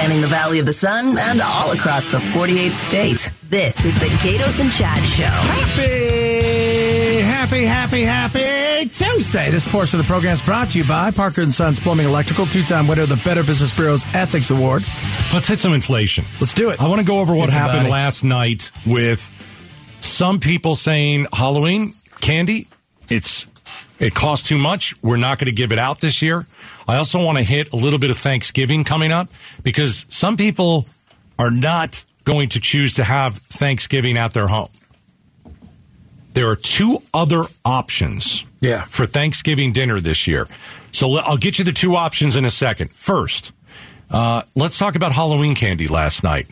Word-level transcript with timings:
spanning 0.00 0.22
the 0.22 0.26
Valley 0.28 0.58
of 0.58 0.64
the 0.64 0.72
Sun 0.72 1.18
and 1.18 1.42
all 1.42 1.72
across 1.72 2.08
the 2.08 2.16
48th 2.16 2.72
state. 2.72 3.30
This 3.50 3.84
is 3.84 3.92
the 3.96 4.06
Gaydos 4.06 4.58
and 4.58 4.72
Chad 4.72 5.04
Show. 5.04 5.24
Happy, 5.26 7.20
happy, 7.20 7.64
happy, 7.64 8.02
happy 8.04 8.88
Tuesday. 8.88 9.50
This 9.50 9.68
portion 9.68 10.00
of 10.00 10.06
the 10.06 10.10
program 10.10 10.32
is 10.32 10.40
brought 10.40 10.70
to 10.70 10.78
you 10.78 10.84
by 10.88 11.10
Parker 11.10 11.42
and 11.42 11.52
Sons 11.52 11.78
Plumbing 11.78 12.06
Electrical, 12.06 12.46
two-time 12.46 12.86
winner 12.88 13.02
of 13.02 13.10
the 13.10 13.20
Better 13.26 13.44
Business 13.44 13.76
Bureau's 13.76 14.06
Ethics 14.14 14.48
Award. 14.48 14.84
Let's 15.34 15.48
hit 15.48 15.58
some 15.58 15.74
inflation. 15.74 16.24
Let's 16.40 16.54
do 16.54 16.70
it. 16.70 16.80
I 16.80 16.88
want 16.88 17.02
to 17.02 17.06
go 17.06 17.20
over 17.20 17.34
what 17.34 17.50
Think 17.50 17.60
happened 17.60 17.90
last 17.90 18.24
night 18.24 18.70
with 18.86 19.30
some 20.00 20.40
people 20.40 20.76
saying 20.76 21.26
Halloween 21.30 21.92
candy, 22.22 22.68
it's 23.10 23.44
it 24.00 24.14
costs 24.14 24.48
too 24.48 24.58
much. 24.58 24.94
We're 25.02 25.16
not 25.18 25.38
going 25.38 25.46
to 25.46 25.52
give 25.52 25.70
it 25.72 25.78
out 25.78 26.00
this 26.00 26.20
year. 26.22 26.46
I 26.88 26.96
also 26.96 27.24
want 27.24 27.38
to 27.38 27.44
hit 27.44 27.72
a 27.72 27.76
little 27.76 27.98
bit 28.00 28.10
of 28.10 28.16
Thanksgiving 28.16 28.82
coming 28.82 29.12
up 29.12 29.28
because 29.62 30.06
some 30.08 30.36
people 30.36 30.86
are 31.38 31.50
not 31.50 32.02
going 32.24 32.48
to 32.50 32.60
choose 32.60 32.94
to 32.94 33.04
have 33.04 33.36
Thanksgiving 33.36 34.16
at 34.16 34.32
their 34.32 34.48
home. 34.48 34.70
There 36.32 36.48
are 36.48 36.56
two 36.56 37.02
other 37.12 37.44
options 37.64 38.44
Yeah. 38.60 38.82
for 38.82 39.04
Thanksgiving 39.06 39.72
dinner 39.72 40.00
this 40.00 40.26
year. 40.26 40.48
So 40.92 41.12
I'll 41.16 41.36
get 41.36 41.58
you 41.58 41.64
the 41.64 41.72
two 41.72 41.96
options 41.96 42.36
in 42.36 42.44
a 42.44 42.50
second. 42.50 42.90
First, 42.92 43.52
uh, 44.10 44.42
let's 44.54 44.78
talk 44.78 44.94
about 44.96 45.12
Halloween 45.12 45.54
candy 45.54 45.86
last 45.88 46.22
night 46.22 46.46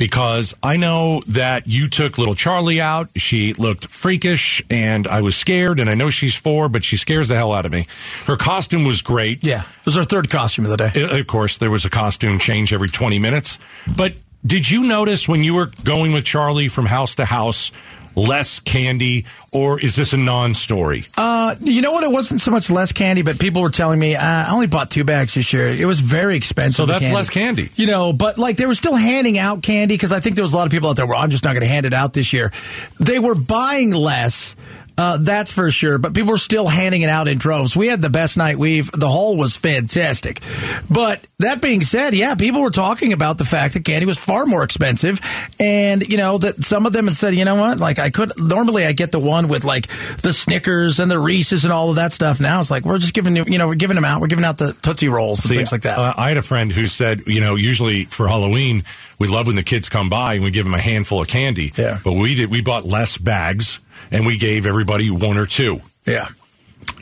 because 0.00 0.54
I 0.62 0.78
know 0.78 1.20
that 1.28 1.66
you 1.66 1.86
took 1.86 2.16
little 2.16 2.34
Charlie 2.34 2.80
out. 2.80 3.10
She 3.16 3.52
looked 3.52 3.86
freakish 3.88 4.62
and 4.70 5.06
I 5.06 5.20
was 5.20 5.36
scared 5.36 5.78
and 5.78 5.90
I 5.90 5.94
know 5.94 6.08
she's 6.08 6.34
four, 6.34 6.70
but 6.70 6.82
she 6.84 6.96
scares 6.96 7.28
the 7.28 7.34
hell 7.34 7.52
out 7.52 7.66
of 7.66 7.70
me. 7.72 7.86
Her 8.24 8.38
costume 8.38 8.86
was 8.86 9.02
great. 9.02 9.44
Yeah, 9.44 9.60
it 9.60 9.84
was 9.84 9.98
our 9.98 10.04
third 10.04 10.30
costume 10.30 10.64
of 10.64 10.70
the 10.70 10.78
day. 10.78 11.04
Uh, 11.04 11.18
Of 11.20 11.26
course, 11.26 11.58
there 11.58 11.70
was 11.70 11.84
a 11.84 11.90
costume 11.90 12.38
change 12.38 12.72
every 12.72 12.88
20 12.88 13.18
minutes. 13.18 13.58
But 13.94 14.14
did 14.44 14.70
you 14.70 14.84
notice 14.84 15.28
when 15.28 15.44
you 15.44 15.54
were 15.54 15.70
going 15.84 16.12
with 16.14 16.24
Charlie 16.24 16.68
from 16.68 16.86
house 16.86 17.16
to 17.16 17.26
house, 17.26 17.70
less 18.16 18.60
candy, 18.60 19.26
or 19.52 19.80
is 19.80 19.96
this 19.96 20.12
a 20.12 20.16
non 20.16 20.54
story? 20.54 21.06
Uh, 21.16 21.54
you 21.60 21.82
know 21.82 21.92
what? 21.92 22.04
It 22.04 22.10
wasn't 22.10 22.40
so 22.40 22.50
much 22.50 22.70
less 22.70 22.92
candy, 22.92 23.22
but 23.22 23.38
people 23.38 23.62
were 23.62 23.70
telling 23.70 23.98
me 23.98 24.16
uh, 24.16 24.22
I 24.22 24.50
only 24.52 24.66
bought 24.66 24.90
two 24.90 25.04
bags 25.04 25.34
this 25.34 25.52
year. 25.52 25.68
It 25.68 25.86
was 25.86 26.00
very 26.00 26.36
expensive. 26.36 26.76
So 26.76 26.86
that's 26.86 27.08
less 27.08 27.30
candy. 27.30 27.70
You 27.76 27.86
know, 27.86 28.12
but 28.12 28.38
like 28.38 28.56
they 28.56 28.66
were 28.66 28.74
still 28.74 28.96
handing 28.96 29.38
out 29.38 29.62
candy 29.62 29.94
because 29.94 30.12
I 30.12 30.20
think 30.20 30.36
there 30.36 30.44
was 30.44 30.52
a 30.52 30.56
lot 30.56 30.66
of 30.66 30.72
people 30.72 30.90
out 30.90 30.96
there. 30.96 31.06
Well, 31.06 31.18
I'm 31.20 31.30
just 31.30 31.44
not 31.44 31.52
going 31.52 31.62
to 31.62 31.68
hand 31.68 31.86
it 31.86 31.94
out 31.94 32.12
this 32.12 32.32
year. 32.32 32.52
They 32.98 33.18
were 33.18 33.34
buying 33.34 33.92
less. 33.92 34.56
Uh, 35.00 35.16
that's 35.16 35.50
for 35.50 35.70
sure. 35.70 35.96
But 35.96 36.12
people 36.12 36.32
were 36.32 36.36
still 36.36 36.66
handing 36.66 37.00
it 37.00 37.08
out 37.08 37.26
in 37.26 37.38
droves. 37.38 37.74
We 37.74 37.86
had 37.86 38.02
the 38.02 38.10
best 38.10 38.36
night 38.36 38.58
we've. 38.58 38.90
The 38.90 39.08
haul 39.08 39.38
was 39.38 39.56
fantastic. 39.56 40.42
But 40.90 41.26
that 41.38 41.62
being 41.62 41.80
said, 41.80 42.14
yeah, 42.14 42.34
people 42.34 42.60
were 42.60 42.70
talking 42.70 43.14
about 43.14 43.38
the 43.38 43.46
fact 43.46 43.72
that 43.72 43.86
candy 43.86 44.04
was 44.04 44.18
far 44.18 44.44
more 44.44 44.62
expensive, 44.62 45.18
and 45.58 46.06
you 46.06 46.18
know 46.18 46.36
that 46.36 46.62
some 46.64 46.84
of 46.84 46.92
them 46.92 47.06
had 47.06 47.16
said, 47.16 47.34
you 47.34 47.46
know 47.46 47.54
what, 47.54 47.80
like 47.80 47.98
I 47.98 48.10
could 48.10 48.32
normally 48.36 48.84
I 48.84 48.92
get 48.92 49.10
the 49.10 49.18
one 49.18 49.48
with 49.48 49.64
like 49.64 49.86
the 50.18 50.34
Snickers 50.34 51.00
and 51.00 51.10
the 51.10 51.18
Reese's 51.18 51.64
and 51.64 51.72
all 51.72 51.88
of 51.88 51.96
that 51.96 52.12
stuff. 52.12 52.38
Now 52.38 52.60
it's 52.60 52.70
like 52.70 52.84
we're 52.84 52.98
just 52.98 53.14
giving 53.14 53.34
you, 53.36 53.44
you 53.46 53.56
know, 53.56 53.68
we're 53.68 53.76
giving 53.76 53.94
them 53.94 54.04
out. 54.04 54.20
We're 54.20 54.26
giving 54.26 54.44
out 54.44 54.58
the 54.58 54.74
Tootsie 54.74 55.08
Rolls 55.08 55.38
and 55.40 55.48
See, 55.48 55.56
things 55.56 55.72
like 55.72 55.82
that. 55.82 55.98
uh, 55.98 56.12
I 56.14 56.28
had 56.28 56.36
a 56.36 56.42
friend 56.42 56.70
who 56.70 56.84
said, 56.84 57.22
you 57.26 57.40
know, 57.40 57.54
usually 57.54 58.04
for 58.04 58.28
Halloween, 58.28 58.82
we 59.18 59.28
love 59.28 59.46
when 59.46 59.56
the 59.56 59.62
kids 59.62 59.88
come 59.88 60.10
by 60.10 60.34
and 60.34 60.44
we 60.44 60.50
give 60.50 60.66
them 60.66 60.74
a 60.74 60.78
handful 60.78 61.22
of 61.22 61.28
candy. 61.28 61.72
Yeah. 61.74 61.98
But 62.04 62.12
we 62.12 62.34
did, 62.34 62.50
we 62.50 62.60
bought 62.60 62.84
less 62.84 63.16
bags 63.16 63.78
and 64.10 64.26
we 64.26 64.36
gave 64.38 64.66
everybody 64.66 65.10
one 65.10 65.38
or 65.38 65.46
two. 65.46 65.80
yeah. 66.06 66.28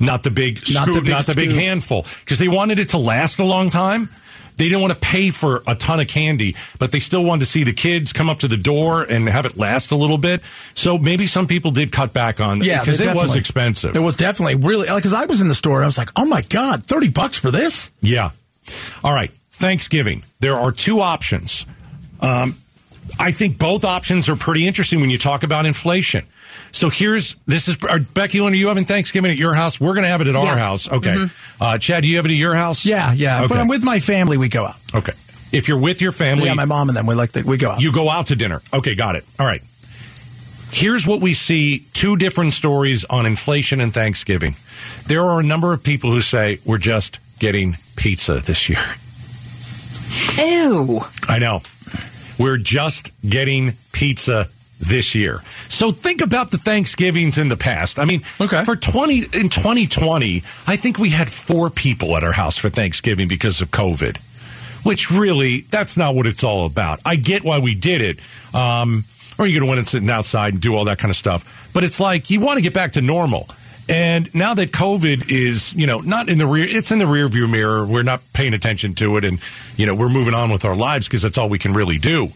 Not 0.00 0.24
the 0.24 0.30
big 0.30 0.60
Not 0.72 0.86
the 0.86 1.00
big 1.00 1.10
not 1.10 1.26
the 1.26 1.34
big 1.34 1.50
handful. 1.50 2.04
Because 2.20 2.38
they 2.40 2.48
wanted 2.48 2.78
it 2.80 2.90
to 2.90 2.98
last 2.98 3.38
a 3.38 3.44
long 3.44 3.70
time. 3.70 4.08
They 4.56 4.64
didn't 4.64 4.80
want 4.80 4.92
to 4.92 4.98
pay 4.98 5.30
for 5.30 5.62
a 5.68 5.76
ton 5.76 6.00
of 6.00 6.08
candy, 6.08 6.56
but 6.80 6.90
they 6.90 6.98
still 6.98 7.22
wanted 7.22 7.40
to 7.40 7.46
see 7.46 7.62
the 7.62 7.72
kids 7.72 8.12
come 8.12 8.28
up 8.28 8.40
to 8.40 8.48
the 8.48 8.56
door 8.56 9.04
and 9.04 9.28
have 9.28 9.46
it 9.46 9.56
last 9.56 9.92
a 9.92 9.96
little 9.96 10.18
bit. 10.18 10.42
So 10.74 10.98
maybe 10.98 11.26
some 11.28 11.46
people 11.46 11.70
did 11.70 11.92
cut 11.92 12.12
back 12.12 12.40
on 12.40 12.60
Yeah, 12.60 12.80
because 12.80 13.00
it 13.00 13.14
was 13.14 13.36
expensive. 13.36 13.94
It 13.94 14.00
was 14.00 14.16
definitely 14.16 14.56
really 14.56 14.88
because 14.92 15.14
I 15.14 15.26
was 15.26 15.40
in 15.40 15.46
the 15.46 15.54
store 15.54 15.76
and 15.76 15.84
I 15.84 15.86
was 15.86 15.96
like, 15.96 16.10
oh 16.16 16.26
my 16.26 16.42
god, 16.42 16.82
thirty 16.82 17.08
bucks 17.08 17.38
for 17.38 17.52
this. 17.52 17.92
Yeah. 18.00 18.30
All 19.04 19.12
right. 19.12 19.30
Thanksgiving. 19.52 20.24
There 20.40 20.56
are 20.56 20.72
two 20.72 21.00
options. 21.00 21.64
Um, 22.20 22.56
I 23.18 23.30
think 23.30 23.58
both 23.58 23.84
options 23.84 24.28
are 24.28 24.36
pretty 24.36 24.66
interesting 24.66 25.00
when 25.00 25.10
you 25.10 25.18
talk 25.18 25.44
about 25.44 25.66
inflation. 25.66 26.26
So 26.72 26.90
here's 26.90 27.34
this 27.46 27.68
is 27.68 27.76
are, 27.88 27.98
Becky. 28.00 28.40
When 28.40 28.52
are 28.52 28.56
you 28.56 28.68
having 28.68 28.84
Thanksgiving 28.84 29.30
at 29.30 29.38
your 29.38 29.54
house? 29.54 29.80
We're 29.80 29.94
going 29.94 30.04
to 30.04 30.08
have 30.10 30.20
it 30.20 30.26
at 30.28 30.36
our 30.36 30.44
Yeah. 30.44 30.56
house. 30.58 30.88
Okay. 30.88 31.26
Uh, 31.60 31.78
Chad, 31.78 32.02
do 32.02 32.08
you 32.08 32.16
have 32.16 32.26
it 32.26 32.30
at 32.30 32.34
your 32.36 32.54
house? 32.54 32.84
Yeah, 32.84 33.12
yeah. 33.12 33.38
Okay. 33.44 33.46
When 33.54 33.60
I'm 33.60 33.68
with 33.68 33.84
my 33.84 34.00
family, 34.00 34.36
we 34.36 34.48
go 34.48 34.66
out. 34.66 34.76
okay. 34.94 35.12
If 35.50 35.66
you're 35.66 35.78
with 35.78 36.02
your 36.02 36.12
family, 36.12 36.44
Yeah, 36.44 36.54
my 36.54 36.66
mom 36.66 36.88
and 36.90 36.96
them. 36.96 37.06
We 37.06 37.14
like 37.14 37.32
the, 37.32 37.42
we 37.42 37.56
go 37.56 37.70
out. 37.70 37.80
you 37.80 37.90
go 37.92 38.10
out 38.10 38.26
to 38.26 38.36
dinner. 38.36 38.60
Okay, 38.72 38.94
got 38.94 39.16
it. 39.16 39.24
All 39.40 39.46
right. 39.46 39.62
Here's 40.70 41.06
what 41.06 41.22
we 41.22 41.32
see 41.32 41.86
two 41.94 42.16
different 42.16 42.52
stories 42.52 43.06
on 43.06 43.24
inflation 43.24 43.80
and 43.80 43.92
Thanksgiving. 43.92 44.56
There 45.06 45.24
are 45.24 45.40
a 45.40 45.42
number 45.42 45.72
of 45.72 45.82
people 45.82 46.12
who 46.12 46.20
say 46.20 46.58
we're 46.66 46.76
just 46.76 47.18
getting 47.38 47.76
pizza 47.96 48.40
this 48.40 48.68
year. 48.68 48.78
Ew. 50.36 51.00
I 51.28 51.38
know. 51.38 51.62
We're 52.38 52.58
just 52.58 53.10
getting 53.28 53.72
pizza 53.92 54.48
this 54.80 55.14
year. 55.14 55.42
So 55.68 55.90
think 55.90 56.20
about 56.20 56.50
the 56.50 56.58
Thanksgivings 56.58 57.38
in 57.38 57.48
the 57.48 57.56
past. 57.56 57.98
I 57.98 58.04
mean, 58.04 58.22
Okay. 58.40 58.64
for 58.64 58.76
20 58.76 59.18
in 59.32 59.48
2020, 59.48 60.42
I 60.66 60.76
think 60.76 60.98
we 60.98 61.10
had 61.10 61.28
4 61.30 61.70
people 61.70 62.16
at 62.16 62.24
our 62.24 62.32
house 62.32 62.56
for 62.56 62.68
Thanksgiving 62.70 63.28
because 63.28 63.60
of 63.60 63.70
COVID. 63.70 64.16
Which 64.84 65.10
really, 65.10 65.62
that's 65.62 65.96
not 65.96 66.14
what 66.14 66.26
it's 66.26 66.44
all 66.44 66.64
about. 66.64 67.00
I 67.04 67.16
get 67.16 67.42
why 67.42 67.58
we 67.58 67.74
did 67.74 68.00
it. 68.00 68.20
Um, 68.54 69.04
or 69.36 69.46
you're 69.46 69.60
going 69.60 69.68
to 69.68 69.70
win 69.70 69.78
it 69.80 69.86
sitting 69.88 70.08
outside 70.08 70.54
and 70.54 70.62
do 70.62 70.74
all 70.74 70.84
that 70.86 70.98
kind 70.98 71.10
of 71.10 71.16
stuff. 71.16 71.70
But 71.74 71.84
it's 71.84 71.98
like 72.00 72.30
you 72.30 72.40
want 72.40 72.56
to 72.58 72.62
get 72.62 72.74
back 72.74 72.92
to 72.92 73.00
normal. 73.00 73.48
And 73.88 74.32
now 74.34 74.54
that 74.54 74.70
COVID 74.70 75.30
is, 75.30 75.72
you 75.74 75.86
know, 75.86 75.98
not 76.00 76.28
in 76.28 76.38
the 76.38 76.46
rear, 76.46 76.66
it's 76.68 76.90
in 76.92 76.98
the 76.98 77.06
rear 77.06 77.26
view 77.28 77.48
mirror. 77.48 77.86
We're 77.86 78.02
not 78.02 78.20
paying 78.34 78.54
attention 78.54 78.94
to 78.96 79.16
it. 79.16 79.24
And, 79.24 79.40
you 79.76 79.86
know, 79.86 79.94
we're 79.94 80.08
moving 80.10 80.34
on 80.34 80.50
with 80.50 80.64
our 80.64 80.76
lives 80.76 81.08
because 81.08 81.22
that's 81.22 81.38
all 81.38 81.48
we 81.48 81.58
can 81.58 81.72
really 81.72 81.98
do. 81.98 82.28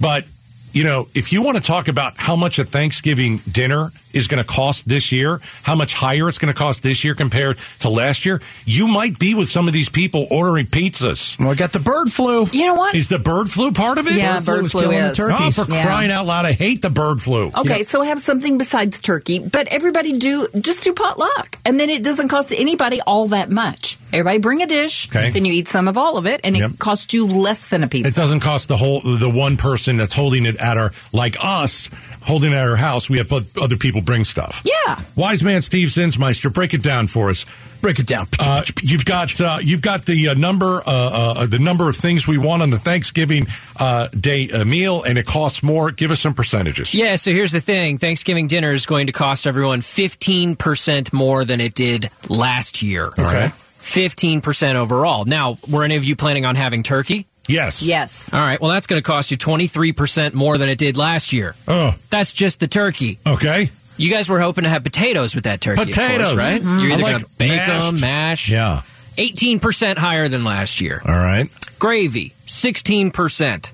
But, 0.00 0.26
you 0.72 0.84
know, 0.84 1.08
if 1.14 1.32
you 1.32 1.42
want 1.42 1.56
to 1.56 1.62
talk 1.62 1.88
about 1.88 2.14
how 2.16 2.36
much 2.36 2.58
a 2.58 2.64
Thanksgiving 2.64 3.38
dinner 3.50 3.90
is 4.12 4.26
going 4.26 4.42
to 4.42 4.48
cost 4.48 4.86
this 4.88 5.10
year, 5.12 5.40
how 5.62 5.74
much 5.74 5.94
higher 5.94 6.28
it's 6.28 6.38
going 6.38 6.52
to 6.52 6.58
cost 6.58 6.82
this 6.82 7.02
year 7.04 7.14
compared 7.14 7.56
to 7.80 7.88
last 7.88 8.26
year, 8.26 8.40
you 8.64 8.86
might 8.86 9.18
be 9.18 9.34
with 9.34 9.48
some 9.48 9.66
of 9.66 9.72
these 9.72 9.88
people 9.88 10.26
ordering 10.30 10.66
pizzas. 10.66 11.38
we 11.38 11.54
got 11.56 11.72
the 11.72 11.80
bird 11.80 12.10
flu. 12.12 12.46
You 12.52 12.66
know 12.66 12.74
what? 12.74 12.94
Is 12.94 13.08
the 13.08 13.18
bird 13.18 13.50
flu 13.50 13.72
part 13.72 13.98
of 13.98 14.06
it? 14.06 14.14
Yeah, 14.14 14.40
bird 14.40 14.62
was 14.62 14.72
flu 14.72 14.82
killing 14.82 14.98
the 14.98 15.10
is. 15.10 15.16
turkey. 15.16 15.34
Oh, 15.38 15.50
for 15.50 15.70
Yeah. 15.70 15.84
crying 15.84 16.10
out 16.10 16.26
loud, 16.26 16.44
I 16.44 16.52
hate 16.52 16.82
the 16.82 16.90
bird 16.90 17.20
flu. 17.20 17.50
Okay, 17.56 17.82
so 17.82 18.02
have 18.02 18.20
something 18.20 18.58
besides 18.58 19.00
turkey, 19.00 19.38
but 19.38 19.68
everybody 19.68 20.18
do 20.18 20.48
just 20.60 20.82
do 20.82 20.92
potluck, 20.92 21.58
and 21.64 21.78
then 21.80 21.88
it 21.90 22.02
doesn't 22.02 22.28
cost 22.28 22.52
anybody 22.56 23.00
all 23.00 23.28
that 23.28 23.50
much. 23.50 23.98
Everybody 24.12 24.38
bring 24.38 24.62
a 24.62 24.66
dish, 24.66 25.08
Okay. 25.08 25.30
then 25.30 25.44
you 25.44 25.52
eat 25.52 25.68
some 25.68 25.88
of 25.88 25.96
all 25.96 26.18
of 26.18 26.26
it, 26.26 26.40
and 26.44 26.56
Yep. 26.56 26.70
it 26.72 26.78
costs 26.78 27.12
you 27.14 27.26
less 27.26 27.66
than 27.68 27.82
a 27.82 27.88
pizza. 27.88 28.08
It 28.08 28.14
doesn't 28.14 28.40
cost 28.40 28.68
the 28.68 28.76
whole 28.76 29.00
the 29.00 29.28
one 29.30 29.56
person 29.56 29.96
that's 29.96 30.14
holding 30.14 30.44
it 30.46 30.56
at 30.56 30.76
our 30.78 30.92
like 31.12 31.36
us 31.40 31.88
holding 32.22 32.52
it 32.52 32.56
at 32.56 32.68
our 32.68 32.76
house. 32.76 33.10
We 33.10 33.18
have 33.18 33.32
other 33.32 33.76
people 33.76 34.00
bring 34.00 34.24
stuff. 34.24 34.62
Yeah. 34.64 35.00
Wise 35.16 35.42
man 35.42 35.62
Steve 35.62 35.88
Zinsmeister, 35.88 36.52
break 36.52 36.74
it 36.74 36.82
down 36.82 37.06
for 37.08 37.30
us. 37.30 37.46
Break 37.80 37.98
it 37.98 38.06
down. 38.06 38.28
Uh, 38.38 38.62
you've 38.80 39.04
got 39.04 39.40
uh, 39.40 39.58
you've 39.60 39.82
got 39.82 40.06
the 40.06 40.28
uh, 40.28 40.34
number 40.34 40.80
uh, 40.86 41.34
uh, 41.40 41.46
the 41.46 41.58
number 41.58 41.88
of 41.88 41.96
things 41.96 42.28
we 42.28 42.38
want 42.38 42.62
on 42.62 42.70
the 42.70 42.78
Thanksgiving 42.78 43.48
uh, 43.76 44.06
Day 44.08 44.48
uh, 44.50 44.64
meal, 44.64 45.02
and 45.02 45.18
it 45.18 45.26
costs 45.26 45.64
more. 45.64 45.90
Give 45.90 46.12
us 46.12 46.20
some 46.20 46.32
percentages. 46.32 46.94
Yeah, 46.94 47.16
so 47.16 47.32
here's 47.32 47.50
the 47.50 47.60
thing 47.60 47.98
Thanksgiving 47.98 48.46
dinner 48.46 48.72
is 48.72 48.86
going 48.86 49.08
to 49.08 49.12
cost 49.12 49.48
everyone 49.48 49.80
15% 49.80 51.12
more 51.12 51.44
than 51.44 51.60
it 51.60 51.74
did 51.74 52.10
last 52.28 52.82
year. 52.82 53.06
Okay. 53.18 53.50
15% 53.82 54.74
overall. 54.76 55.24
Now, 55.24 55.58
were 55.68 55.84
any 55.84 55.96
of 55.96 56.04
you 56.04 56.16
planning 56.16 56.46
on 56.46 56.54
having 56.54 56.82
turkey? 56.82 57.26
Yes. 57.48 57.82
yes. 57.82 58.32
All 58.32 58.38
right, 58.40 58.60
well, 58.60 58.70
that's 58.70 58.86
going 58.86 59.02
to 59.02 59.06
cost 59.06 59.30
you 59.32 59.36
23% 59.36 60.32
more 60.32 60.56
than 60.58 60.68
it 60.68 60.78
did 60.78 60.96
last 60.96 61.32
year. 61.32 61.56
Oh. 61.66 61.94
That's 62.08 62.32
just 62.32 62.60
the 62.60 62.68
turkey. 62.68 63.18
Okay. 63.26 63.70
You 63.96 64.10
guys 64.10 64.28
were 64.28 64.40
hoping 64.40 64.64
to 64.64 64.70
have 64.70 64.84
potatoes 64.84 65.34
with 65.34 65.44
that 65.44 65.60
turkey, 65.60 65.82
of 65.82 65.86
course, 65.88 65.96
Potatoes. 65.96 66.36
right? 66.36 66.62
Mhm. 66.62 66.82
You're 66.82 66.92
either 66.92 67.02
like 67.02 67.12
going 67.12 67.24
to 67.24 67.30
bake 67.38 67.50
mashed. 67.50 67.86
them, 67.86 68.00
mash. 68.00 68.48
Yeah. 68.48 68.82
18% 69.18 69.98
higher 69.98 70.28
than 70.28 70.44
last 70.44 70.80
year. 70.80 71.02
All 71.06 71.14
right. 71.14 71.48
Gravy, 71.78 72.32
16%. 72.46 73.72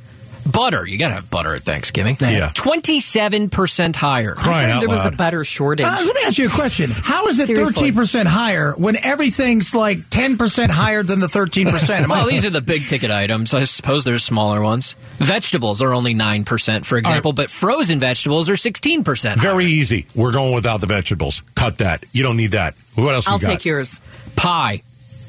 Butter, 0.51 0.87
you 0.87 0.99
got 0.99 1.09
to 1.09 1.15
have 1.15 1.31
butter 1.31 1.55
at 1.55 1.63
Thanksgiving. 1.63 2.17
Yeah. 2.21 2.51
27% 2.55 3.97
higher. 3.97 4.33
Crying 4.35 4.71
out 4.71 4.81
there 4.81 4.89
was 4.89 5.01
a 5.01 5.05
loud. 5.05 5.17
butter 5.17 5.45
shortage. 5.45 5.85
Uh, 5.87 5.97
let 6.05 6.15
me 6.15 6.23
ask 6.25 6.39
you 6.39 6.47
a 6.47 6.51
question. 6.51 6.87
How 7.05 7.27
is 7.27 7.39
it 7.39 7.47
Seriously. 7.47 7.75
thirteen 7.75 7.95
percent 7.95 8.29
higher 8.29 8.73
when 8.77 8.97
everything's 8.97 9.75
like 9.75 10.09
ten 10.11 10.37
percent 10.39 10.71
higher 10.73 11.03
than 11.03 11.21
the 11.21 11.29
thirteen 11.29 11.67
percent? 11.69 12.09
Well, 12.09 12.27
these 12.27 12.47
are 12.47 12.51
the 12.51 12.61
big 12.61 12.87
ticket 12.87 13.11
items. 13.11 13.53
I 13.55 13.65
suppose 13.65 14.05
there's 14.05 14.25
smaller 14.25 14.63
ones. 14.63 14.95
Vegetables 15.19 15.83
are 15.83 15.93
only 15.93 16.15
9%, 16.15 16.85
for 16.85 16.97
example, 16.97 17.33
but 17.33 17.51
frozen 17.51 17.99
vegetables 17.99 18.49
are 18.49 18.55
16%. 18.55 19.37
Very 19.39 19.67
easy. 19.67 20.07
We're 20.15 20.33
going 20.33 20.55
without 20.55 20.81
the 20.81 20.87
vegetables. 20.87 21.43
Cut 21.55 21.79
that. 21.79 22.05
You 22.13 22.23
don't 22.23 22.37
need 22.37 22.53
that. 22.53 22.75
What 22.95 23.15
else 23.15 23.27
I'll 23.29 23.35
you 23.37 23.43
got? 23.43 23.49
take 23.51 23.65
yours. 23.65 24.01
Pie, 24.37 24.83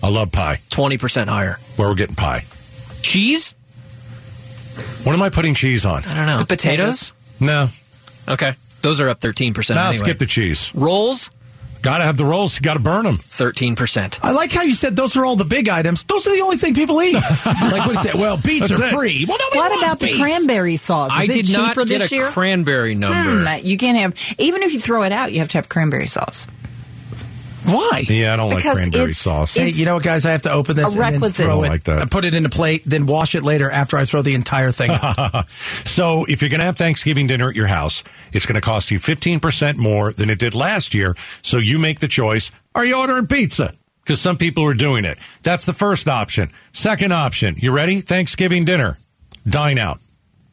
I 0.03 0.09
love 0.09 0.31
pie. 0.31 0.59
20% 0.69 1.27
higher. 1.27 1.57
Where 1.75 1.89
we're 1.89 1.95
getting 1.95 2.15
pie. 2.15 2.43
Cheese, 3.01 3.55
What 5.03 5.13
am 5.13 5.21
I 5.21 5.29
putting 5.29 5.53
cheese 5.53 5.85
on? 5.85 6.03
I 6.05 6.13
don't 6.13 6.25
know. 6.25 6.39
The 6.39 6.45
potatoes? 6.45 7.13
No, 7.39 7.69
Okay. 8.27 8.55
Those 8.81 9.01
are 9.01 9.09
up 9.09 9.19
13% 9.19 9.75
no, 9.75 9.81
anyway. 9.89 9.97
skip 9.97 10.19
the 10.19 10.25
cheese. 10.25 10.71
Rolls, 10.73 11.29
Got 11.81 11.99
to 11.99 12.03
have 12.03 12.17
the 12.17 12.25
rolls. 12.25 12.59
Got 12.59 12.73
to 12.73 12.81
burn 12.81 13.05
them. 13.05 13.15
13%. 13.15 14.19
I 14.21 14.31
like 14.31 14.51
how 14.51 14.63
you 14.63 14.73
said 14.75 14.97
those 14.97 15.15
are 15.15 15.23
all 15.25 15.37
the 15.37 15.45
big 15.45 15.69
items. 15.69 16.03
Those 16.03 16.27
are 16.27 16.35
the 16.35 16.41
only 16.41 16.57
thing 16.57 16.73
people 16.73 17.01
eat. 17.01 17.13
like 17.45 17.85
what 17.85 17.93
you 17.93 18.01
say? 18.01 18.11
Well, 18.19 18.35
beets 18.35 18.67
That's 18.67 18.81
are 18.81 18.85
it. 18.85 18.89
free. 18.91 19.25
Well, 19.25 19.37
nobody 19.37 19.57
What 19.59 19.71
wants 19.71 19.83
about 19.85 19.99
the 20.01 20.17
cranberry 20.19 20.75
sauce? 20.75 21.11
Is 21.11 21.17
I 21.17 21.23
it 21.23 21.27
did 21.45 21.51
not 21.53 21.69
cheaper 21.69 21.85
get 21.85 21.99
this 21.99 22.11
a 22.11 22.15
year? 22.15 22.27
cranberry 22.31 22.95
number. 22.95 23.45
Hmm, 23.45 23.65
you 23.65 23.77
can't 23.77 23.97
have 23.97 24.13
even 24.37 24.61
if 24.61 24.73
you 24.73 24.79
throw 24.81 25.03
it 25.03 25.13
out, 25.13 25.31
you 25.31 25.39
have 25.39 25.47
to 25.49 25.57
have 25.57 25.69
cranberry 25.69 26.07
sauce. 26.07 26.45
Why? 27.65 28.03
Yeah, 28.07 28.33
I 28.33 28.35
don't 28.37 28.49
like 28.51 28.63
cranberry 28.63 29.03
it's- 29.11 29.19
sauce. 29.19 29.53
Hey, 29.53 29.69
you 29.69 29.85
know 29.85 29.95
what, 29.95 30.03
guys? 30.03 30.25
I 30.25 30.31
have 30.31 30.43
to 30.43 30.51
open 30.51 30.75
this 30.75 30.85
A 30.85 30.87
and 30.89 30.95
then 31.01 31.11
requisite. 31.13 31.45
throw 31.45 31.59
I 31.61 31.65
it, 31.65 31.69
like 31.69 31.83
that. 31.83 32.01
I 32.01 32.05
put 32.05 32.25
it 32.25 32.33
in 32.33 32.45
a 32.45 32.49
plate, 32.49 32.83
then 32.85 33.05
wash 33.05 33.35
it 33.35 33.43
later 33.43 33.69
after 33.69 33.97
I 33.97 34.05
throw 34.05 34.21
the 34.21 34.35
entire 34.35 34.71
thing. 34.71 34.91
out. 34.91 35.47
So 35.85 36.25
if 36.29 36.41
you're 36.41 36.49
going 36.49 36.59
to 36.59 36.65
have 36.65 36.77
Thanksgiving 36.77 37.27
dinner 37.27 37.49
at 37.49 37.55
your 37.55 37.67
house, 37.67 38.03
it's 38.31 38.45
going 38.45 38.55
to 38.55 38.61
cost 38.61 38.91
you 38.91 38.99
15% 38.99 39.77
more 39.77 40.13
than 40.13 40.29
it 40.29 40.39
did 40.39 40.55
last 40.55 40.93
year. 40.93 41.15
So 41.41 41.57
you 41.57 41.77
make 41.79 41.99
the 41.99 42.07
choice. 42.07 42.51
Are 42.75 42.85
you 42.85 42.97
ordering 42.97 43.27
pizza? 43.27 43.73
Because 44.03 44.21
some 44.21 44.37
people 44.37 44.63
are 44.65 44.73
doing 44.73 45.03
it. 45.05 45.17
That's 45.43 45.65
the 45.65 45.73
first 45.73 46.07
option. 46.07 46.51
Second 46.71 47.11
option. 47.11 47.55
You 47.57 47.71
ready? 47.71 48.01
Thanksgiving 48.01 48.65
dinner. 48.65 48.97
Dine 49.47 49.77
out. 49.77 49.99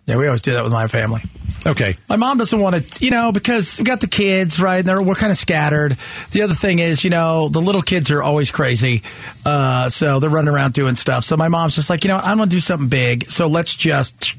yeah, 0.07 0.17
we 0.17 0.27
always 0.27 0.43
do 0.43 0.53
that 0.55 0.65
with 0.65 0.73
my 0.73 0.87
family. 0.89 1.23
Okay. 1.67 1.97
My 2.09 2.15
mom 2.15 2.39
doesn't 2.39 2.61
want 2.61 2.77
to, 2.77 3.05
you 3.05 3.11
know, 3.11 3.33
because 3.33 3.79
we 3.79 3.85
got 3.85 4.01
the 4.01 4.07
kids, 4.07 4.61
right? 4.61 4.79
And 4.79 4.87
they're, 4.87 5.03
we're 5.03 5.17
kind 5.17 5.33
of 5.33 5.37
scattered. 5.37 5.97
The 6.31 6.43
other 6.43 6.55
thing 6.55 6.79
is, 6.79 7.03
you 7.03 7.11
know, 7.11 7.49
the 7.49 7.61
little 7.61 7.83
kids 7.83 8.11
are 8.13 8.23
always 8.23 8.53
crazy. 8.53 9.03
Uh, 9.45 9.89
so 9.89 10.21
they're 10.21 10.31
running 10.31 10.55
around 10.55 10.75
doing 10.75 10.95
stuff. 10.95 11.25
So 11.25 11.37
my 11.37 11.49
mom's 11.49 11.75
just 11.75 11.91
like, 11.91 12.05
you 12.05 12.09
know, 12.09 12.19
I'm 12.19 12.37
going 12.37 12.49
to 12.49 12.55
do 12.55 12.61
something 12.61 12.89
big. 12.89 13.29
So 13.31 13.49
let's 13.49 13.75
just. 13.75 14.37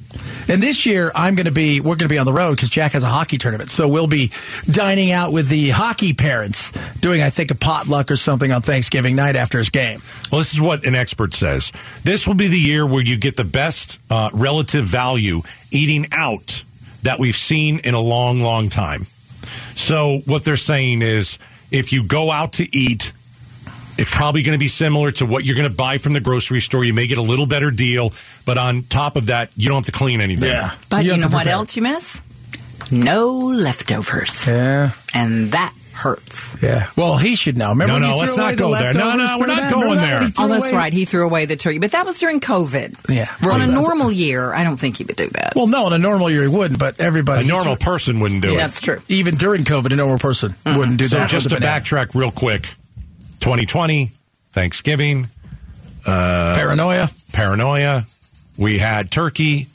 And 0.47 0.63
this 0.63 0.85
year, 0.85 1.12
I'm 1.13 1.35
going 1.35 1.45
to 1.45 1.51
be, 1.51 1.81
we're 1.81 1.97
going 1.97 2.07
to 2.07 2.13
be 2.13 2.18
on 2.18 2.25
the 2.25 2.33
road 2.33 2.56
because 2.56 2.69
Jack 2.69 2.94
has 2.94 3.03
a 3.03 3.07
hockey 3.07 3.38
tournament. 3.38 3.69
So 3.69 3.89
we'll 3.89 4.07
be 4.07 4.31
dining 4.65 5.12
out 5.12 5.33
with 5.33 5.50
the 5.50 5.69
hockey 5.69 6.13
parents, 6.13 6.71
doing, 7.01 7.21
I 7.21 7.29
think, 7.29 7.51
a 7.51 7.56
potluck 7.56 8.09
or 8.09 8.15
something 8.15 8.53
on 8.53 8.62
Thanksgiving 8.62 9.18
night 9.18 9.35
after 9.35 9.57
his 9.57 9.69
game. 9.69 10.01
Well, 10.31 10.39
this 10.39 10.53
is 10.53 10.62
what 10.62 10.85
an 10.85 10.95
expert 10.95 11.33
says. 11.33 11.74
This 12.03 12.25
will 12.25 12.35
be 12.35 12.47
the 12.47 12.59
year 12.59 12.88
where 12.88 13.01
you 13.01 13.18
get 13.18 13.35
the 13.35 13.44
best 13.44 14.00
uh, 14.09 14.29
relative 14.33 14.85
value 14.85 15.41
eating 15.71 16.07
out 16.13 16.63
that 17.04 17.20
we've 17.20 17.36
seen 17.36 17.80
in 17.80 17.94
a 17.94 18.02
long, 18.02 18.42
long 18.42 18.70
time. 18.70 19.08
So, 19.76 20.20
what 20.26 20.44
they're 20.44 20.58
saying 20.58 21.02
is 21.02 21.40
if 21.72 21.94
you 21.94 22.04
go 22.04 22.32
out 22.32 22.54
to 22.54 22.76
eat, 22.76 23.14
it's 23.98 24.14
probably 24.14 24.44
going 24.44 24.58
to 24.58 24.60
be 24.60 24.68
similar 24.68 25.12
to 25.12 25.26
what 25.26 25.44
you're 25.44 25.56
going 25.56 25.70
to 25.70 25.76
buy 25.76 25.98
from 25.98 26.14
the 26.14 26.20
grocery 26.20 26.62
store. 26.62 26.84
You 26.84 26.94
may 26.94 27.08
get 27.08 27.18
a 27.18 27.24
little 27.24 27.48
better 27.48 27.72
deal, 27.72 28.12
but 28.46 28.58
on 28.58 28.84
top 28.84 29.16
of 29.16 29.28
that, 29.28 29.50
you 29.56 29.70
don't 29.70 29.78
have 29.78 29.86
to 29.86 29.92
clean 29.92 30.22
anything. 30.22 30.50
Yeah. 30.50 30.76
But 30.90 31.06
you, 31.06 31.12
have 31.12 31.20
know 31.20 31.28
what 31.30 31.48
else 31.48 31.76
you 31.76 31.82
miss? 31.82 32.22
No 32.92 33.30
leftovers. 33.30 34.48
Yeah. 34.48 34.92
And 35.14 35.52
that 35.52 35.74
hurts. 35.98 36.56
Yeah. 36.62 36.88
Well, 36.96 37.18
he 37.18 37.36
should 37.36 37.58
know. 37.58 37.70
Remember 37.70 38.00
No, 38.00 38.08
no, 38.10 38.16
let's 38.18 38.38
not 38.38 38.44
away 38.46 38.56
the 38.56 38.58
go 38.58 38.72
there. 38.76 38.94
No, 38.94 39.16
no, 39.16 39.38
we're 39.40 39.48
not 39.48 39.60
that? 39.62 39.72
going 39.74 39.84
Remember 39.90 39.96
that 39.96 40.08
there. 40.08 40.20
when 40.20 40.26
he 40.28 40.32
threw 40.32 40.46
Oh, 40.46 40.48
that's 40.48 40.64
away- 40.66 40.74
right. 40.78 40.94
He 40.94 41.06
threw 41.06 41.26
away 41.26 41.46
the 41.46 41.56
turkey. 41.56 41.80
But 41.80 41.92
that 41.92 42.06
was 42.06 42.18
during 42.20 42.40
COVID. 42.40 42.96
Yeah. 43.10 43.30
On 43.52 43.62
a 43.62 43.68
normal 43.68 44.12
year, 44.12 44.54
I 44.54 44.64
don't 44.64 44.78
think 44.78 44.98
he 44.98 45.04
would 45.04 45.16
do 45.16 45.28
that. 45.30 45.54
Well, 45.56 45.68
no, 45.68 45.88
in 45.88 45.94
a 45.94 45.98
normal 45.98 46.30
year 46.30 46.44
he 46.44 46.48
wouldn't, 46.48 46.80
but 46.80 47.00
everybody. 47.00 47.44
A 47.46 47.48
normal 47.48 47.76
person 47.76 48.20
wouldn't 48.20 48.42
do 48.42 48.54
it. 48.54 48.58
That's 48.58 48.80
true. 48.80 49.00
Even 49.10 49.36
during 49.36 49.64
COVID, 49.64 49.92
a 49.92 49.96
normal 49.96 50.20
person 50.20 50.56
wouldn't 50.66 50.98
do 50.98 51.08
So 51.08 51.18
that. 51.18 51.30
just 51.30 51.50
to 51.50 51.56
backtrack 51.58 52.16
real 52.16 52.32
quick 52.32 52.64
2020, 53.40 54.12
Thanksgiving, 54.54 55.28
uh, 56.06 56.56
paranoia. 56.56 57.10
paranoia. 57.34 58.06
We 58.58 58.80
had 58.80 59.12
turkey, 59.12 59.68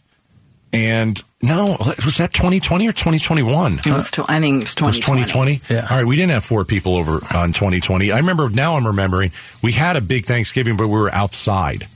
and 0.72 1.22
no, 1.42 1.76
was 2.04 2.18
that 2.18 2.32
2020 2.32 2.86
or 2.88 2.92
2021? 2.92 3.80
It 3.80 3.86
was 3.86 4.10
tw- 4.10 4.20
I 4.28 4.40
think 4.40 4.62
it 4.62 4.64
was 4.64 4.72
It 4.74 4.82
was 4.82 4.98
2020. 5.00 5.56
2020. 5.58 5.60
Yeah. 5.74 5.86
All 5.90 5.96
right, 5.98 6.06
we 6.06 6.16
didn't 6.16 6.30
have 6.30 6.44
four 6.44 6.64
people 6.64 6.96
over 6.96 7.14
on 7.34 7.52
2020. 7.52 8.12
I 8.12 8.18
remember 8.18 8.48
now. 8.48 8.76
I'm 8.76 8.86
remembering 8.86 9.32
we 9.62 9.72
had 9.72 9.96
a 9.96 10.00
big 10.00 10.24
Thanksgiving, 10.24 10.76
but 10.76 10.88
we 10.88 10.94
were 10.98 11.12
outside. 11.12 11.86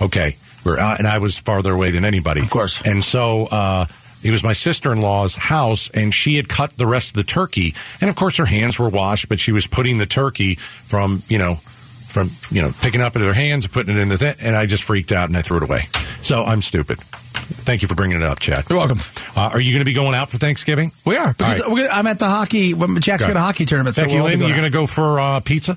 Okay, 0.00 0.36
we're 0.64 0.78
out, 0.78 0.98
and 0.98 1.06
I 1.06 1.18
was 1.18 1.38
farther 1.38 1.72
away 1.72 1.90
than 1.90 2.04
anybody, 2.04 2.40
Of 2.40 2.50
course. 2.50 2.80
And 2.84 3.04
so 3.04 3.46
uh, 3.46 3.86
it 4.22 4.30
was 4.30 4.42
my 4.42 4.54
sister 4.54 4.92
in 4.92 5.00
law's 5.02 5.36
house, 5.36 5.90
and 5.92 6.12
she 6.14 6.36
had 6.36 6.48
cut 6.48 6.72
the 6.76 6.86
rest 6.86 7.08
of 7.10 7.14
the 7.14 7.24
turkey, 7.24 7.74
and 8.00 8.08
of 8.10 8.16
course 8.16 8.38
her 8.38 8.46
hands 8.46 8.78
were 8.78 8.88
washed, 8.88 9.28
but 9.28 9.38
she 9.38 9.52
was 9.52 9.66
putting 9.66 9.98
the 9.98 10.06
turkey 10.06 10.54
from 10.54 11.22
you 11.28 11.38
know. 11.38 11.58
From 12.16 12.30
you 12.50 12.62
know 12.62 12.72
picking 12.80 13.02
up 13.02 13.14
into 13.14 13.26
their 13.26 13.34
hands 13.34 13.66
and 13.66 13.74
putting 13.74 13.94
it 13.94 14.00
in 14.00 14.08
the 14.08 14.16
thing, 14.16 14.36
and 14.40 14.56
I 14.56 14.64
just 14.64 14.84
freaked 14.84 15.12
out 15.12 15.28
and 15.28 15.36
I 15.36 15.42
threw 15.42 15.58
it 15.58 15.62
away. 15.62 15.88
So 16.22 16.42
I'm 16.44 16.62
stupid. 16.62 16.98
Thank 17.02 17.82
you 17.82 17.88
for 17.88 17.94
bringing 17.94 18.16
it 18.16 18.22
up, 18.22 18.38
Chad. 18.38 18.64
You're 18.70 18.78
welcome. 18.78 19.00
Uh, 19.36 19.50
are 19.52 19.60
you 19.60 19.72
going 19.72 19.80
to 19.80 19.84
be 19.84 19.92
going 19.92 20.14
out 20.14 20.30
for 20.30 20.38
Thanksgiving? 20.38 20.92
We 21.04 21.16
are 21.18 21.34
because 21.34 21.60
All 21.60 21.66
right. 21.66 21.74
we're 21.74 21.86
gonna, 21.88 21.98
I'm 21.98 22.06
at 22.06 22.18
the 22.18 22.24
hockey. 22.28 22.72
when 22.72 22.98
Jack's 23.02 23.22
Okay. 23.22 23.34
got 23.34 23.38
a 23.38 23.42
hockey 23.42 23.66
tournament. 23.66 23.96
Becky 23.96 24.08
so 24.12 24.14
we'll 24.16 24.24
Lynn, 24.24 24.38
going 24.38 24.48
you're 24.48 24.58
going 24.58 24.70
to 24.72 24.76
go 24.76 24.86
for 24.86 25.20
uh, 25.20 25.40
pizza? 25.40 25.76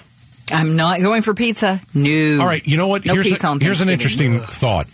I'm 0.50 0.78
not 0.78 1.02
going 1.02 1.24
for 1.24 1.34
pizza. 1.34 1.82
No. 1.94 2.38
All 2.40 2.48
right. 2.48 2.66
You 2.66 2.78
know 2.78 2.88
what? 2.88 3.06
No 3.06 3.16
here's 3.16 3.28
pizza 3.28 3.46
a- 3.48 3.50
on 3.50 3.60
here's 3.60 3.82
an 3.82 3.90
interesting 3.90 4.40
thought. 4.40 4.88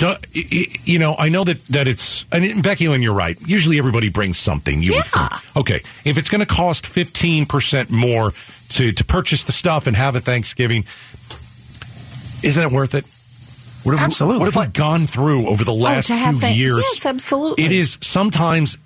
Do, 0.00 0.14
you 0.32 0.98
know, 0.98 1.14
I 1.18 1.28
know 1.28 1.44
that, 1.44 1.62
that 1.66 1.86
it's, 1.86 2.24
and 2.32 2.62
Becky 2.62 2.88
Lynn, 2.88 3.02
you're 3.02 3.12
right. 3.12 3.36
Usually 3.46 3.76
everybody 3.76 4.08
brings 4.08 4.38
something. 4.38 4.82
You 4.82 4.94
Yeah. 4.94 5.38
Okay. 5.54 5.82
If 6.06 6.16
it's 6.16 6.30
going 6.30 6.40
to 6.40 6.46
cost 6.46 6.84
15% 6.86 7.90
more 7.90 8.32
to, 8.70 8.92
to 8.92 9.04
purchase 9.04 9.44
the 9.44 9.52
stuff 9.52 9.86
and 9.86 9.94
have 9.94 10.16
a 10.16 10.20
Thanksgiving, 10.20 10.86
isn't 12.42 12.62
it 12.62 12.72
worth 12.72 12.94
it? 12.94 13.04
What 13.84 13.98
have, 13.98 14.06
Absolutely. 14.06 14.38
We, 14.38 14.44
what 14.46 14.54
have 14.54 14.66
we 14.68 14.72
gone 14.72 15.06
through 15.06 15.46
over 15.46 15.64
the 15.64 15.72
oh, 15.72 15.76
last 15.76 16.06
to 16.06 16.14
have 16.14 16.34
few 16.34 16.40
thank- 16.40 16.58
years? 16.58 16.76
yes, 16.78 17.04
absolutely. 17.04 17.62
It 17.62 17.72
is 17.72 17.98
sometimes 18.00 18.78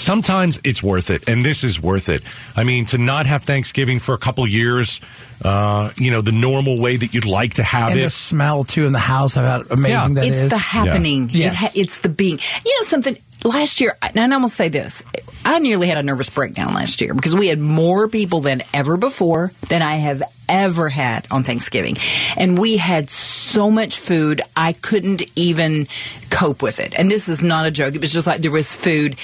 sometimes 0.00 0.58
it's 0.64 0.82
worth 0.82 1.10
it, 1.10 1.28
and 1.28 1.44
this 1.44 1.62
is 1.64 1.80
worth 1.80 2.08
it. 2.08 2.22
I 2.56 2.64
mean, 2.64 2.86
to 2.86 2.98
not 2.98 3.26
have 3.26 3.42
Thanksgiving 3.42 3.98
for 3.98 4.14
a 4.14 4.18
couple 4.18 4.46
years, 4.46 5.00
uh, 5.44 5.90
you 5.96 6.10
know, 6.10 6.20
the 6.22 6.32
normal 6.32 6.80
way 6.80 6.96
that 6.96 7.14
you'd 7.14 7.24
like 7.26 7.54
to 7.54 7.62
have 7.62 7.90
and 7.90 8.00
it. 8.00 8.04
the 8.04 8.10
smell 8.10 8.64
too 8.64 8.84
in 8.86 8.92
the 8.92 8.98
house 8.98 9.34
how 9.34 9.62
amazing 9.70 9.90
Yeah. 9.90 10.08
that 10.22 10.24
it's 10.26 10.36
is. 10.36 10.48
the 10.48 10.58
happening. 10.58 11.28
Yeah. 11.30 11.48
It 11.48 11.52
ha- 11.54 11.70
it's 11.74 11.98
the 11.98 12.08
being. 12.08 12.38
You 12.64 12.80
know 12.80 12.86
something? 12.88 13.16
Last 13.44 13.80
year, 13.80 13.96
and 14.02 14.18
I'm 14.18 14.30
gonna 14.30 14.48
say 14.48 14.68
this: 14.68 15.02
I 15.44 15.58
nearly 15.60 15.88
had 15.88 15.96
a 15.96 16.02
nervous 16.02 16.28
breakdown 16.28 16.74
last 16.74 17.00
year 17.00 17.14
because 17.14 17.34
we 17.34 17.48
had 17.48 17.58
more 17.58 18.08
people 18.08 18.40
than 18.40 18.62
ever 18.74 18.96
before 18.96 19.50
than 19.68 19.80
I 19.80 19.94
have 19.94 20.22
ever 20.48 20.88
had 20.88 21.26
on 21.30 21.42
Thanksgiving, 21.42 21.96
and 22.36 22.58
we 22.58 22.76
had 22.76 23.08
so 23.08 23.70
much 23.70 23.98
food 23.98 24.42
I 24.56 24.72
couldn't 24.72 25.22
even 25.36 25.86
cope 26.28 26.62
with 26.62 26.80
it. 26.80 26.92
And 26.94 27.10
this 27.10 27.28
is 27.28 27.42
not 27.42 27.66
a 27.66 27.70
joke; 27.70 27.94
it 27.94 28.00
was 28.00 28.12
just 28.12 28.26
like 28.26 28.42
there 28.42 28.50
was 28.50 28.74
food 28.74 29.16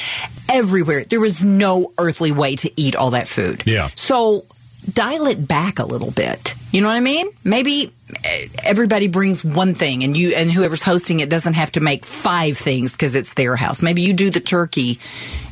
everywhere. 0.49 1.05
There 1.05 1.21
was 1.21 1.45
no 1.45 1.93
earthly 1.99 2.33
way 2.33 2.57
to 2.57 2.71
eat 2.81 2.97
all 2.97 3.11
that 3.11 3.29
food. 3.29 3.65
Yeah. 3.67 3.91
So 3.97 4.47
dial 4.93 5.27
it 5.27 5.47
back 5.47 5.79
a 5.79 5.85
little 5.85 6.11
bit. 6.11 6.55
You 6.73 6.81
know 6.81 6.89
what 6.89 6.97
I 6.97 7.01
mean? 7.01 7.29
Maybe 7.45 7.93
eh, 8.25 8.47
everybody 8.63 9.09
brings 9.09 9.45
one 9.45 9.75
thing 9.75 10.05
and 10.05 10.17
you 10.17 10.35
and 10.35 10.51
whoever's 10.53 10.83
hosting 10.83 11.21
it 11.21 11.29
doesn't 11.31 11.55
have 11.55 11.73
to 11.73 11.81
make 11.81 12.05
five 12.05 12.59
things 12.59 12.93
because 12.93 13.15
it's 13.15 13.33
their 13.35 13.57
house. 13.57 13.83
Maybe 13.83 14.03
you 14.03 14.13
do 14.13 14.31
the 14.31 14.41
turkey 14.41 14.99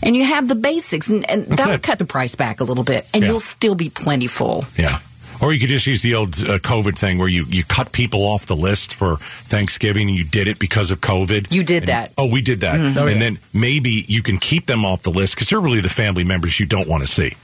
and 0.03 0.15
you 0.15 0.25
have 0.25 0.49
the 0.49 0.55
basics 0.55 1.09
and, 1.09 1.29
and 1.31 1.47
that'll 1.47 1.75
it. 1.75 1.83
cut 1.83 1.99
the 1.99 2.05
price 2.05 2.35
back 2.35 2.61
a 2.61 2.65
little 2.65 2.85
bit 2.85 3.09
and 3.15 3.23
Yeah. 3.23 3.31
you'll 3.31 3.41
still 3.41 3.75
be 3.75 3.89
plentiful. 3.91 4.65
Yeah. 4.77 4.99
Or 5.43 5.53
you 5.53 5.61
could 5.61 5.69
just 5.69 5.87
use 5.87 6.01
the 6.03 6.15
old 6.15 6.35
uh, 6.39 6.59
COVID 6.59 6.97
thing 6.97 7.19
where 7.19 7.29
you, 7.29 7.45
you 7.49 7.65
cut 7.65 7.93
people 7.93 8.23
off 8.23 8.47
the 8.47 8.57
list 8.57 8.95
for 8.95 9.17
Thanksgiving 9.17 10.09
and 10.09 10.17
you 10.17 10.25
did 10.25 10.49
it 10.49 10.59
because 10.59 10.91
of 10.91 11.01
COVID. 11.01 11.53
You 11.53 11.65
did 11.65 11.83
And- 11.85 11.89
that. 11.89 12.15
Oh, 12.17 12.31
we 12.31 12.41
did 12.41 12.61
that. 12.61 12.77
Oh, 12.77 12.85
and 12.85 12.97
yeah. 12.97 13.19
then 13.19 13.39
maybe 13.53 14.05
you 14.09 14.23
can 14.23 14.39
keep 14.39 14.67
them 14.67 14.85
off 14.85 15.03
the 15.03 15.11
list 15.11 15.35
because 15.35 15.49
they're 15.51 15.61
really 15.61 15.81
the 15.81 15.89
family 15.89 16.25
members 16.25 16.59
you 16.61 16.67
don't 16.67 16.89
want 16.89 17.03
to 17.03 17.07
see. 17.09 17.37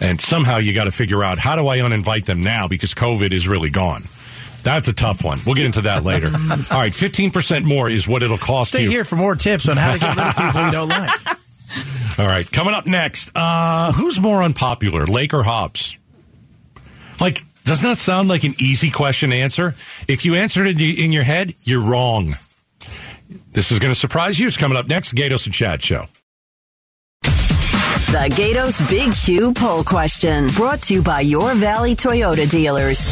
And 0.00 0.20
somehow 0.20 0.58
you 0.58 0.74
got 0.74 0.84
to 0.84 0.90
figure 0.92 1.24
out 1.24 1.38
how 1.38 1.56
do 1.56 1.66
I 1.66 1.78
uninvite 1.78 2.26
them 2.26 2.40
now 2.40 2.68
because 2.68 2.94
COVID 2.94 3.32
is 3.32 3.48
really 3.48 3.70
gone. 3.70 4.02
That's 4.62 4.86
a 4.88 4.92
tough 4.92 5.24
one. 5.24 5.40
We'll 5.46 5.54
get 5.54 5.64
into 5.64 5.80
that 5.82 6.04
later. 6.04 6.26
All 6.70 6.78
right, 6.78 6.92
15% 6.92 7.64
more 7.64 7.88
is 7.88 8.06
what 8.06 8.22
it'll 8.22 8.38
cost 8.38 8.70
Stay 8.72 8.82
you. 8.84 8.90
here 8.90 9.04
for 9.04 9.16
more 9.16 9.34
tips 9.34 9.68
on 9.68 9.76
how 9.76 9.92
to 9.94 9.98
get 9.98 10.16
rid 10.16 10.18
of 10.26 10.36
people 10.36 10.66
you 10.66 10.70
don't 10.72 10.88
like. 10.90 11.10
All 12.18 12.26
right, 12.26 12.50
coming 12.50 12.74
up 12.74 12.86
next, 12.86 13.30
uh, 13.34 13.92
who's 13.92 14.20
more 14.20 14.42
unpopular, 14.42 15.06
Lake 15.06 15.32
or 15.32 15.42
Hobbs? 15.42 15.96
Like, 17.20 17.44
doesn't 17.64 17.86
that 17.86 17.98
sound 17.98 18.28
like 18.28 18.44
an 18.44 18.54
easy 18.58 18.90
question 18.90 19.30
to 19.30 19.36
answer? 19.36 19.74
If 20.06 20.24
you 20.24 20.34
answered 20.34 20.66
it 20.66 20.80
in 20.80 21.12
your 21.12 21.24
head, 21.24 21.54
you're 21.64 21.82
wrong. 21.82 22.36
This 23.52 23.70
is 23.72 23.78
going 23.78 23.92
to 23.92 23.98
surprise 23.98 24.38
you. 24.38 24.46
It's 24.46 24.56
coming 24.56 24.78
up 24.78 24.88
next, 24.88 25.14
Gaydos 25.14 25.46
and 25.46 25.54
Chad 25.54 25.82
Show. 25.82 26.06
The 27.22 28.30
Gaydos 28.30 28.88
Big 28.88 29.12
Q 29.12 29.52
poll 29.52 29.84
question 29.84 30.48
brought 30.56 30.80
to 30.82 30.94
you 30.94 31.02
by 31.02 31.20
your 31.20 31.52
Valley 31.54 31.94
Toyota 31.94 32.50
dealers. 32.50 33.10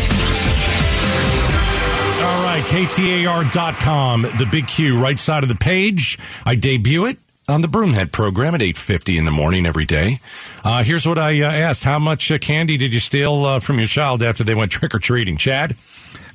All 2.25 2.42
right, 2.44 2.62
KTAR.com, 2.64 4.22
the 4.22 4.48
big 4.50 4.66
Q, 4.66 4.98
right 4.98 5.18
side 5.18 5.42
of 5.42 5.50
the 5.50 5.54
page. 5.54 6.18
I 6.46 6.54
debut 6.54 7.04
it 7.04 7.18
on 7.48 7.60
the 7.60 7.68
Broomhead 7.68 8.10
program 8.10 8.56
at 8.56 8.60
8.50 8.60 9.18
in 9.18 9.24
the 9.24 9.30
morning 9.30 9.66
every 9.66 9.84
day. 9.84 10.18
Uh, 10.64 10.82
here's 10.82 11.06
what 11.06 11.16
I 11.16 11.42
uh, 11.42 11.50
asked. 11.50 11.84
How 11.84 12.00
much 12.00 12.30
uh, 12.32 12.38
candy 12.38 12.76
did 12.76 12.92
you 12.92 12.98
steal 12.98 13.44
uh, 13.44 13.58
from 13.60 13.78
your 13.78 13.86
child 13.86 14.22
after 14.24 14.42
they 14.42 14.54
went 14.54 14.72
trick-or-treating? 14.72 15.36
Chad? 15.36 15.76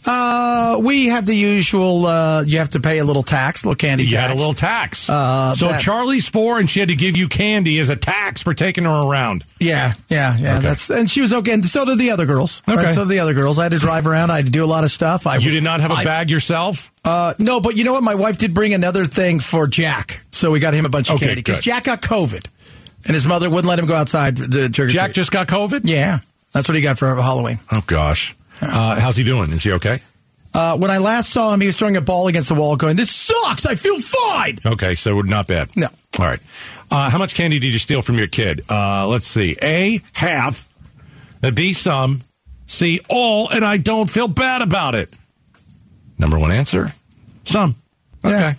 Uh, 0.05 0.77
we 0.81 1.05
had 1.07 1.25
the 1.25 1.35
usual. 1.35 2.05
Uh, 2.05 2.43
you 2.43 2.57
have 2.57 2.71
to 2.71 2.79
pay 2.79 2.97
a 2.97 3.05
little 3.05 3.21
tax, 3.23 3.63
little 3.63 3.75
candy. 3.75 4.03
You 4.05 4.11
tax. 4.11 4.21
had 4.29 4.31
a 4.31 4.39
little 4.39 4.53
tax. 4.53 5.09
Uh, 5.09 5.53
so 5.55 5.67
that- 5.67 5.81
Charlie's 5.81 6.27
four, 6.27 6.59
and 6.59 6.69
she 6.69 6.79
had 6.79 6.89
to 6.89 6.95
give 6.95 7.15
you 7.15 7.27
candy 7.27 7.77
as 7.79 7.89
a 7.89 7.95
tax 7.95 8.41
for 8.41 8.53
taking 8.53 8.85
her 8.85 9.07
around. 9.09 9.43
Yeah, 9.59 9.93
yeah, 10.09 10.35
yeah. 10.37 10.53
Okay. 10.57 10.63
That's 10.67 10.89
and 10.89 11.09
she 11.09 11.21
was 11.21 11.33
okay. 11.33 11.51
And 11.53 11.63
so 11.65 11.85
did 11.85 11.99
the 11.99 12.11
other 12.11 12.25
girls. 12.25 12.63
Okay. 12.67 12.77
Right, 12.77 12.95
so 12.95 13.01
did 13.03 13.09
the 13.09 13.19
other 13.19 13.33
girls. 13.35 13.59
I 13.59 13.63
had 13.63 13.73
to 13.73 13.79
drive 13.79 14.07
around. 14.07 14.31
I 14.31 14.37
had 14.37 14.45
to 14.45 14.51
do 14.51 14.63
a 14.63 14.65
lot 14.65 14.83
of 14.83 14.91
stuff. 14.91 15.27
I 15.27 15.35
You 15.37 15.45
was- 15.45 15.53
did 15.53 15.63
not 15.63 15.81
have 15.81 15.91
a 15.91 15.95
I- 15.95 16.03
bag 16.03 16.29
yourself. 16.31 16.91
Uh, 17.05 17.33
no, 17.39 17.59
but 17.59 17.77
you 17.77 17.83
know 17.83 17.93
what? 17.93 18.03
My 18.03 18.15
wife 18.15 18.37
did 18.37 18.53
bring 18.53 18.73
another 18.73 19.05
thing 19.05 19.39
for 19.39 19.67
Jack, 19.67 20.21
so 20.31 20.49
we 20.51 20.59
got 20.59 20.73
him 20.73 20.85
a 20.85 20.89
bunch 20.89 21.09
of 21.09 21.15
Okay, 21.17 21.27
candy 21.27 21.41
because. 21.43 21.63
Jack 21.63 21.83
got 21.85 22.01
COVID, 22.01 22.45
and 23.05 23.13
his 23.13 23.25
mother 23.27 23.49
wouldn't 23.49 23.67
let 23.69 23.77
him 23.79 23.85
go 23.85 23.95
outside 23.95 24.37
to 24.37 24.69
Jack 24.69 25.13
just 25.13 25.31
got 25.31 25.47
COVID. 25.47 25.81
yeah, 25.83 26.19
that's 26.53 26.67
what 26.67 26.75
he 26.75 26.81
got 26.81 26.97
for 26.97 27.13
Halloween. 27.15 27.59
Oh 27.71 27.83
gosh. 27.85 28.35
Uh, 28.61 28.99
how's 28.99 29.17
he 29.17 29.23
doing? 29.23 29.51
Is 29.51 29.63
he 29.63 29.71
okay? 29.73 29.99
Uh, 30.53 30.77
when 30.77 30.91
I 30.91 30.97
last 30.97 31.29
saw 31.31 31.53
him, 31.53 31.61
he 31.61 31.67
was 31.67 31.77
throwing 31.77 31.95
a 31.95 32.01
ball 32.01 32.27
against 32.27 32.49
the 32.49 32.55
wall, 32.55 32.75
going, 32.75 32.95
"This 32.97 33.09
sucks. 33.09 33.65
I 33.65 33.75
feel 33.75 33.99
fine." 33.99 34.59
Okay, 34.65 34.95
so 34.95 35.21
not 35.21 35.47
bad. 35.47 35.75
No. 35.77 35.87
All 36.19 36.25
right. 36.25 36.39
Uh, 36.91 37.09
how 37.09 37.17
much 37.17 37.35
candy 37.35 37.57
did 37.59 37.71
you 37.71 37.79
steal 37.79 38.01
from 38.01 38.17
your 38.17 38.27
kid? 38.27 38.63
Uh, 38.69 39.07
let's 39.07 39.25
see. 39.27 39.55
A, 39.61 40.01
half. 40.13 40.67
Uh, 41.41 41.51
B, 41.51 41.71
some. 41.73 42.21
C, 42.67 43.01
all, 43.09 43.49
and 43.49 43.65
I 43.65 43.77
don't 43.77 44.09
feel 44.09 44.27
bad 44.27 44.61
about 44.61 44.95
it. 44.95 45.09
Number 46.17 46.37
one 46.37 46.51
answer, 46.51 46.93
some. 47.43 47.75
Okay. 48.23 48.37
Yeah. 48.37 48.53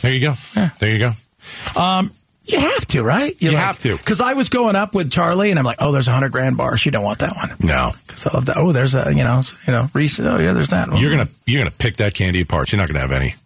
There 0.00 0.12
you 0.14 0.20
go. 0.20 0.34
There 0.78 0.90
you 0.90 0.98
go. 0.98 1.80
Um, 1.80 2.10
You 2.44 2.58
have 2.58 2.86
to, 2.88 3.02
right? 3.04 3.34
You 3.40 3.56
have 3.56 3.78
to. 3.80 3.96
Because 3.96 4.20
I 4.20 4.32
was 4.34 4.48
going 4.48 4.74
up 4.74 4.94
with 4.94 5.10
Charlie, 5.12 5.50
and 5.50 5.58
I'm 5.58 5.64
like, 5.64 5.76
"Oh, 5.80 5.92
there's 5.92 6.08
a 6.08 6.12
hundred 6.12 6.32
grand 6.32 6.56
bar. 6.56 6.76
She 6.76 6.90
don't 6.90 7.04
want 7.04 7.20
that 7.20 7.36
one." 7.36 7.54
no. 7.60 7.92
Because 8.06 8.26
I 8.26 8.30
love 8.34 8.46
that. 8.46 8.56
Oh, 8.56 8.72
there's 8.72 8.94
a 8.96 9.12
you 9.14 9.22
know, 9.22 9.42
you 9.66 9.72
know, 9.72 9.88
Reese. 9.94 10.18
Oh, 10.18 10.38
yeah, 10.38 10.52
there's 10.52 10.68
that. 10.68 10.88
one. 10.88 11.00
You're 11.00 11.12
gonna 11.12 11.28
you're 11.46 11.60
gonna 11.60 11.70
pick 11.70 11.98
that 11.98 12.14
candy 12.14 12.40
apart. 12.40 12.72
You're 12.72 12.78
not 12.78 12.88
gonna 12.88 12.98
have 13.00 13.12
any. 13.12 13.36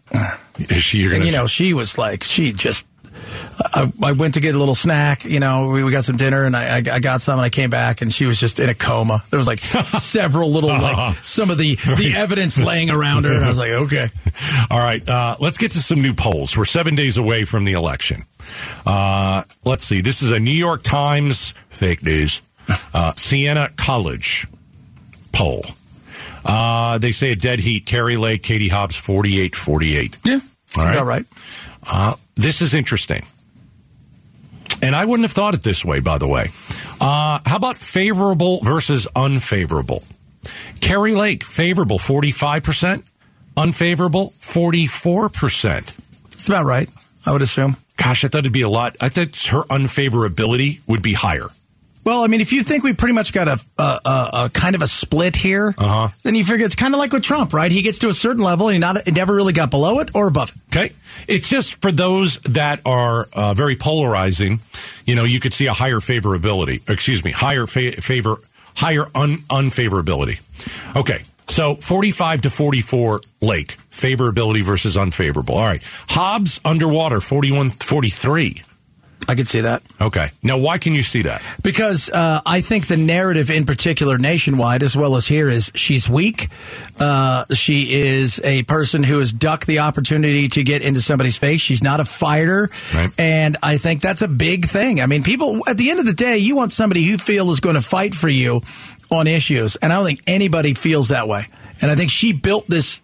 She? 0.79 0.97
You're 0.99 1.11
And, 1.11 1.19
gonna. 1.21 1.25
you 1.31 1.37
know, 1.37 1.45
she 1.47 1.73
was 1.73 1.97
like, 1.97 2.23
she 2.23 2.51
just. 2.51 2.85
I, 3.73 3.91
I 4.03 4.11
went 4.13 4.35
to 4.35 4.39
get 4.39 4.55
a 4.55 4.57
little 4.59 4.75
snack. 4.75 5.25
You 5.25 5.39
know, 5.39 5.69
we, 5.69 5.83
we 5.83 5.91
got 5.91 6.03
some 6.03 6.15
dinner, 6.17 6.43
and 6.43 6.55
I, 6.55 6.77
I, 6.77 6.83
I 6.93 6.99
got 6.99 7.21
some, 7.21 7.39
and 7.39 7.45
I 7.45 7.49
came 7.49 7.69
back, 7.69 8.01
and 8.01 8.11
she 8.13 8.25
was 8.25 8.39
just 8.39 8.59
in 8.59 8.69
a 8.69 8.73
coma. 8.75 9.23
There 9.29 9.37
was 9.37 9.47
like 9.47 9.59
several 9.99 10.49
little, 10.51 10.69
like 10.69 11.15
some 11.17 11.49
of 11.49 11.57
the 11.57 11.75
the 11.75 12.13
evidence 12.15 12.57
laying 12.57 12.89
around 12.89 13.25
her, 13.25 13.33
and 13.33 13.43
I 13.45 13.49
was 13.49 13.59
like, 13.59 13.71
okay. 13.71 14.09
All 14.69 14.79
right, 14.79 15.07
uh, 15.07 15.35
let's 15.39 15.57
get 15.57 15.71
to 15.71 15.79
some 15.81 16.01
new 16.01 16.13
polls. 16.13 16.55
We're 16.57 16.65
seven 16.65 16.95
days 16.95 17.17
away 17.17 17.43
from 17.45 17.65
the 17.65 17.73
election. 17.73 18.25
Uh, 18.85 19.43
let's 19.65 19.83
see. 19.83 20.01
This 20.01 20.21
is 20.21 20.31
a 20.31 20.39
New 20.39 20.51
York 20.51 20.83
Times 20.83 21.53
fake 21.69 22.03
news, 22.03 22.41
uh, 22.93 23.13
Siena 23.15 23.69
College 23.75 24.47
poll. 25.31 25.65
Uh, 26.45 26.97
they 26.97 27.11
say 27.11 27.31
a 27.31 27.35
dead 27.35 27.59
heat. 27.59 27.85
Kari 27.85 28.15
Lake, 28.17 28.41
Katie 28.41 28.69
Hobbs, 28.69 28.95
48 28.95 29.55
48. 29.55 30.17
Yeah, 30.23 30.39
All 30.77 30.83
right. 30.85 30.97
all 30.97 31.05
right. 31.05 31.25
Uh, 31.87 32.15
this 32.35 32.61
is 32.61 32.75
interesting. 32.75 33.25
And 34.81 34.95
I 34.95 35.05
wouldn't 35.05 35.27
have 35.27 35.31
thought 35.31 35.55
it 35.55 35.63
this 35.63 35.83
way, 35.83 35.99
by 35.99 36.17
the 36.17 36.27
way. 36.27 36.49
Uh, 36.99 37.39
how 37.45 37.55
about 37.55 37.77
favorable 37.77 38.59
versus 38.61 39.07
unfavorable? 39.15 40.03
Kari 40.81 41.15
Lake, 41.15 41.43
favorable 41.43 41.97
45%, 41.97 43.03
unfavorable 43.55 44.33
44%. 44.39 45.95
It's 46.25 46.47
about 46.47 46.65
right. 46.65 46.89
I 47.25 47.31
would 47.31 47.41
assume. 47.41 47.77
Gosh, 47.95 48.23
I 48.23 48.27
thought 48.27 48.39
it'd 48.39 48.53
be 48.53 48.61
a 48.61 48.69
lot. 48.69 48.95
I 49.01 49.09
thought 49.09 49.35
her 49.47 49.63
unfavorability 49.63 50.81
would 50.87 51.01
be 51.01 51.13
higher. 51.13 51.47
Well, 52.07 52.23
I 52.23 52.27
mean, 52.27 52.39
if 52.39 52.53
you 52.53 52.63
think 52.63 52.85
we 52.85 52.93
pretty 52.93 53.13
much 53.13 53.33
got 53.33 53.49
a, 53.49 53.59
a, 53.77 53.83
a, 54.05 54.29
a 54.45 54.49
kind 54.53 54.75
of 54.75 54.81
a 54.81 54.87
split 54.87 55.35
here, 55.35 55.75
Uh-huh. 55.77 56.07
then 56.23 56.35
you 56.35 56.45
figure 56.45 56.65
it's 56.65 56.73
kind 56.73 56.93
of 56.93 56.99
like 56.99 57.11
with 57.11 57.21
Trump, 57.23 57.51
right? 57.53 57.69
He 57.69 57.81
gets 57.81 57.99
to 57.99 58.07
a 58.07 58.13
certain 58.13 58.41
level, 58.41 58.69
and 58.69 58.75
he 58.75 58.79
not, 58.79 59.03
he 59.05 59.11
never 59.11 59.35
really 59.35 59.51
got 59.51 59.69
below 59.71 59.99
it 59.99 60.11
or 60.15 60.27
above 60.29 60.51
it. 60.55 60.75
Okay. 60.77 60.93
It's 61.27 61.49
just 61.49 61.81
for 61.81 61.91
those 61.91 62.37
that 62.43 62.79
are 62.85 63.27
uh, 63.33 63.53
very 63.55 63.75
polarizing, 63.75 64.61
you 65.05 65.15
know, 65.15 65.25
you 65.25 65.41
could 65.41 65.53
see 65.53 65.65
a 65.67 65.73
higher 65.73 65.97
favorability, 65.99 66.89
excuse 66.89 67.25
me, 67.25 67.31
higher 67.31 67.67
fa- 67.67 67.99
favor, 68.01 68.37
higher 68.77 69.07
un- 69.13 69.39
unfavorability. 69.49 70.39
Okay. 70.95 71.23
So 71.49 71.75
45 71.75 72.43
to 72.43 72.49
44 72.49 73.21
Lake, 73.41 73.75
favorability 73.91 74.63
versus 74.63 74.97
unfavorable. 74.97 75.55
All 75.55 75.65
right. 75.67 75.83
Hobbs 76.07 76.61
underwater, 76.63 77.19
41 77.19 77.71
43. 77.71 78.63
I 79.27 79.35
could 79.35 79.47
see 79.47 79.61
that. 79.61 79.83
Okay. 79.99 80.29
Now, 80.41 80.57
why 80.57 80.77
can 80.77 80.93
you 80.93 81.03
see 81.03 81.23
that? 81.23 81.41
Because 81.61 82.09
uh, 82.09 82.41
I 82.45 82.61
think 82.61 82.87
the 82.87 82.95
narrative 82.95 83.51
in 83.51 83.65
particular, 83.65 84.17
nationwide 84.17 84.83
as 84.83 84.95
well 84.95 85.17
as 85.17 85.27
here, 85.27 85.49
is 85.49 85.71
she's 85.75 86.07
weak. 86.07 86.49
Uh, 86.99 87.43
she 87.53 88.01
is 88.01 88.39
a 88.43 88.63
person 88.63 89.03
who 89.03 89.19
has 89.19 89.33
ducked 89.33 89.67
the 89.67 89.79
opportunity 89.79 90.47
to 90.49 90.63
get 90.63 90.81
into 90.81 91.01
somebody's 91.01 91.37
face. 91.37 91.59
She's 91.59 91.83
not 91.83 91.99
a 91.99 92.05
fighter. 92.05 92.69
Right. 92.93 93.09
And 93.17 93.57
I 93.61 93.77
think 93.77 94.01
that's 94.01 94.21
a 94.21 94.27
big 94.27 94.65
thing. 94.65 95.01
I 95.01 95.05
mean, 95.07 95.23
people, 95.23 95.61
at 95.67 95.77
the 95.77 95.91
end 95.91 95.99
of 95.99 96.05
the 96.05 96.13
day, 96.13 96.37
you 96.37 96.55
want 96.55 96.71
somebody 96.71 97.01
you 97.01 97.17
feel 97.17 97.51
is 97.51 97.59
going 97.59 97.75
to 97.75 97.81
fight 97.81 98.15
for 98.15 98.29
you 98.29 98.61
on 99.11 99.27
issues. 99.27 99.75
And 99.75 99.91
I 99.91 99.97
don't 99.97 100.05
think 100.05 100.21
anybody 100.25 100.73
feels 100.73 101.09
that 101.09 101.27
way. 101.27 101.47
And 101.81 101.91
I 101.91 101.95
think 101.95 102.11
she 102.11 102.31
built 102.33 102.65
this. 102.67 103.01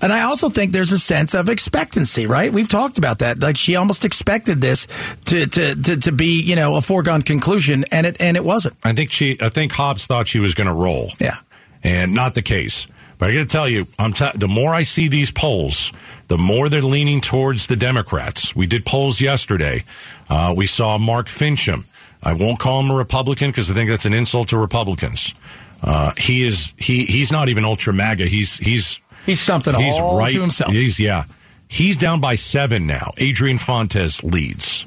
And 0.00 0.12
I 0.12 0.22
also 0.22 0.48
think 0.48 0.72
there's 0.72 0.92
a 0.92 0.98
sense 0.98 1.34
of 1.34 1.48
expectancy, 1.48 2.26
right? 2.26 2.52
We've 2.52 2.68
talked 2.68 2.98
about 2.98 3.18
that. 3.20 3.40
Like 3.40 3.56
she 3.56 3.76
almost 3.76 4.04
expected 4.04 4.60
this 4.60 4.86
to, 5.26 5.46
to, 5.46 5.74
to, 5.74 5.96
to 5.96 6.12
be, 6.12 6.40
you 6.42 6.56
know, 6.56 6.76
a 6.76 6.80
foregone 6.80 7.22
conclusion, 7.22 7.84
and 7.90 8.06
it 8.06 8.20
and 8.20 8.36
it 8.36 8.44
wasn't. 8.44 8.76
I 8.84 8.92
think 8.92 9.10
she, 9.10 9.36
I 9.40 9.48
think 9.48 9.72
Hobbs 9.72 10.06
thought 10.06 10.28
she 10.28 10.38
was 10.38 10.54
going 10.54 10.68
to 10.68 10.74
roll. 10.74 11.10
Yeah. 11.18 11.38
and 11.82 12.14
not 12.14 12.34
the 12.34 12.42
case. 12.42 12.86
But 13.18 13.30
I 13.30 13.34
got 13.34 13.40
to 13.40 13.46
tell 13.46 13.68
you, 13.68 13.86
I'm 13.98 14.12
t- 14.12 14.30
the 14.36 14.46
more 14.46 14.72
I 14.72 14.84
see 14.84 15.08
these 15.08 15.32
polls, 15.32 15.92
the 16.28 16.38
more 16.38 16.68
they're 16.68 16.82
leaning 16.82 17.20
towards 17.20 17.66
the 17.66 17.74
Democrats. 17.74 18.54
We 18.54 18.66
did 18.66 18.86
polls 18.86 19.20
yesterday. 19.20 19.82
Uh, 20.30 20.54
we 20.56 20.66
saw 20.66 20.98
Mark 20.98 21.26
Finchem. 21.26 21.84
I 22.22 22.34
won't 22.34 22.60
call 22.60 22.80
him 22.80 22.90
a 22.92 22.94
Republican 22.94 23.50
because 23.50 23.70
I 23.72 23.74
think 23.74 23.90
that's 23.90 24.04
an 24.04 24.14
insult 24.14 24.48
to 24.50 24.56
Republicans. 24.58 25.34
Uh, 25.82 26.12
he 26.16 26.44
is 26.46 26.72
he 26.76 27.04
he's 27.06 27.32
not 27.32 27.48
even 27.48 27.64
ultra 27.64 27.92
MAGA. 27.92 28.26
He's 28.26 28.56
he's 28.56 29.00
He's 29.28 29.40
something 29.40 29.74
he's 29.74 29.98
all 29.98 30.18
right 30.18 30.32
to 30.32 30.40
himself. 30.40 30.72
He's 30.72 30.98
yeah. 30.98 31.24
He's 31.68 31.98
down 31.98 32.22
by 32.22 32.36
seven 32.36 32.86
now. 32.86 33.12
Adrian 33.18 33.58
Fontes 33.58 34.24
leads. 34.24 34.86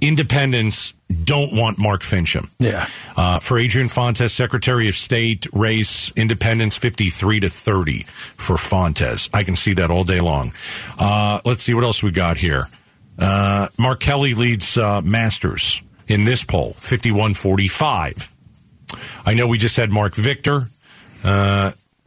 Independents 0.00 0.94
don't 1.22 1.56
want 1.56 1.78
Mark 1.78 2.02
Finchem. 2.02 2.50
Yeah. 2.58 2.88
Uh, 3.16 3.38
for 3.38 3.56
Adrian 3.56 3.88
Fontes, 3.88 4.32
Secretary 4.32 4.88
of 4.88 4.96
State 4.96 5.46
race, 5.52 6.10
independents 6.16 6.76
53 6.76 7.40
to 7.40 7.48
30 7.48 8.02
for 8.02 8.56
Fontes. 8.56 9.28
I 9.32 9.44
can 9.44 9.54
see 9.54 9.74
that 9.74 9.92
all 9.92 10.02
day 10.02 10.18
long. 10.18 10.52
Uh, 10.98 11.40
let's 11.44 11.62
see 11.62 11.72
what 11.72 11.84
else 11.84 12.02
we 12.02 12.10
got 12.10 12.36
here. 12.36 12.66
Uh, 13.16 13.68
Mark 13.78 14.00
Kelly 14.00 14.34
leads 14.34 14.76
uh, 14.76 15.02
Masters 15.02 15.82
in 16.08 16.24
this 16.24 16.42
poll, 16.42 16.72
51 16.74 17.34
45. 17.34 18.32
I 19.24 19.34
know 19.34 19.46
we 19.46 19.58
just 19.58 19.76
had 19.76 19.92
Mark 19.92 20.16
Victor. 20.16 20.68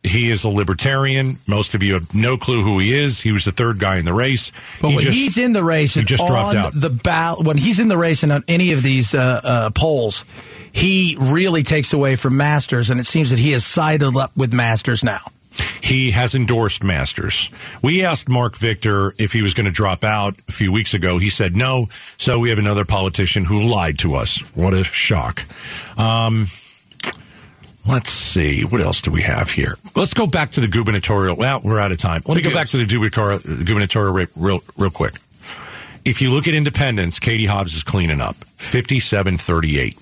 He 0.04 0.32
is 0.32 0.44
a 0.44 0.50
libertarian. 0.50 1.38
Most 1.48 1.76
of 1.76 1.84
you 1.84 1.94
have 1.94 2.16
no 2.16 2.36
clue 2.38 2.64
who 2.64 2.80
he 2.80 2.98
is. 2.98 3.20
He 3.20 3.32
was 3.32 3.46
the 3.46 3.52
third 3.52 3.78
guy 3.78 3.98
in 3.98 4.06
the 4.06 4.14
race. 4.14 4.52
But 4.82 4.90
He 4.90 4.96
when 4.96 5.04
just- 5.06 5.18
he's 5.18 5.38
in 5.38 5.54
the 5.54 5.64
race 5.64 5.94
he 5.94 6.00
and 6.00 6.08
just 6.10 6.26
dropped 6.26 6.56
out. 6.56 6.72
the 6.74 6.90
ballot, 6.90 7.46
when 7.46 7.58
he's 7.58 7.80
in 7.80 7.88
the 7.88 7.98
race 7.98 8.24
and 8.24 8.32
on 8.32 8.44
any 8.48 8.72
of 8.72 8.82
these 8.82 9.14
uh, 9.14 9.42
uh, 9.44 9.70
polls, 9.70 10.26
he 10.72 11.18
really 11.20 11.62
takes 11.64 11.94
away 11.94 12.16
from 12.16 12.36
Masters, 12.38 12.90
and 12.90 13.00
it 13.00 13.06
seems 13.06 13.30
that 13.30 13.38
he 13.40 13.52
has 13.52 13.64
sided 13.66 14.16
up 14.18 14.32
with 14.36 14.54
Masters 14.54 15.04
now. 15.04 15.20
He 15.82 16.12
has 16.12 16.34
endorsed 16.34 16.82
Masters. 16.84 17.50
We 17.82 18.06
asked 18.06 18.30
Mark 18.30 18.56
Victor 18.56 19.14
if 19.20 19.34
he 19.34 19.42
was 19.42 19.54
going 19.54 19.66
to 19.66 19.72
drop 19.72 20.04
out 20.06 20.36
a 20.48 20.52
few 20.52 20.72
weeks 20.72 20.94
ago. 20.94 21.18
He 21.18 21.30
said 21.30 21.58
no. 21.58 21.88
So 22.18 22.40
we 22.40 22.50
have 22.52 22.58
another 22.60 22.86
politician 22.86 23.44
who 23.44 23.62
lied 23.64 24.00
to 24.00 24.16
us. 24.16 24.40
What 24.56 24.74
a 24.74 24.84
shock. 24.86 25.44
Um, 25.98 26.48
let's 27.88 28.10
see. 28.10 28.64
What 28.64 28.82
else 28.82 29.02
do 29.02 29.12
we 29.12 29.22
have 29.22 29.52
here? 29.52 29.78
Let's 29.96 30.14
go 30.14 30.28
back 30.28 30.52
to 30.52 30.62
the 30.62 30.68
gubernatorial. 30.68 31.36
Well, 31.36 31.62
we're 31.64 31.80
out 31.80 31.92
of 31.92 31.98
time. 31.98 32.22
Let 32.26 32.36
me 32.36 32.42
go 32.44 32.54
back 32.54 32.68
to 32.70 32.78
the 32.78 32.86
gubernatorial, 32.86 34.28
real, 34.36 34.64
real 34.78 34.90
quick. 34.90 35.14
If 36.04 36.22
you 36.22 36.32
look 36.32 36.48
at 36.48 36.54
independence, 36.54 37.20
Katie 37.20 37.46
Hobbs 37.46 37.76
is 37.76 37.84
cleaning 37.84 38.22
up 38.22 38.36
57 38.36 39.38
38 39.38 39.98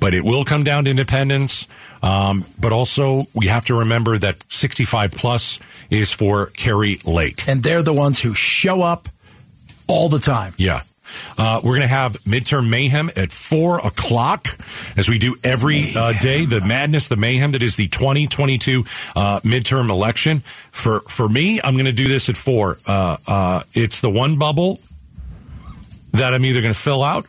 but 0.00 0.14
it 0.14 0.24
will 0.24 0.44
come 0.44 0.64
down 0.64 0.84
to 0.84 0.90
independence. 0.90 1.66
Um, 2.02 2.44
but 2.58 2.72
also, 2.72 3.26
we 3.34 3.46
have 3.46 3.64
to 3.66 3.78
remember 3.78 4.18
that 4.18 4.44
65 4.52 5.12
plus 5.12 5.58
is 5.90 6.12
for 6.12 6.46
Kari 6.46 6.98
Lake. 7.04 7.46
And 7.48 7.62
they're 7.62 7.82
the 7.82 7.92
ones 7.92 8.20
who 8.20 8.34
show 8.34 8.82
up 8.82 9.08
all 9.88 10.08
the 10.08 10.18
time. 10.18 10.54
Yeah. 10.56 10.82
Uh, 11.38 11.60
we're 11.62 11.72
going 11.72 11.82
to 11.82 11.86
have 11.86 12.14
midterm 12.24 12.68
mayhem 12.68 13.10
at 13.16 13.32
four 13.32 13.78
o'clock, 13.78 14.46
as 14.96 15.08
we 15.08 15.18
do 15.18 15.36
every 15.44 15.94
uh, 15.94 16.12
day. 16.20 16.44
The 16.46 16.60
madness, 16.60 17.08
the 17.08 17.16
mayhem 17.16 17.52
that 17.52 17.62
is 17.62 17.76
the 17.76 17.88
2022 17.88 18.84
uh, 19.14 19.40
midterm 19.40 19.90
election. 19.90 20.40
For 20.72 21.00
for 21.00 21.28
me, 21.28 21.60
I'm 21.62 21.74
going 21.74 21.86
to 21.86 21.92
do 21.92 22.08
this 22.08 22.28
at 22.28 22.36
four. 22.36 22.78
Uh, 22.86 23.16
uh, 23.26 23.62
it's 23.72 24.00
the 24.00 24.10
one 24.10 24.38
bubble 24.38 24.80
that 26.12 26.34
I'm 26.34 26.44
either 26.44 26.60
going 26.60 26.74
to 26.74 26.80
fill 26.80 27.02
out. 27.02 27.26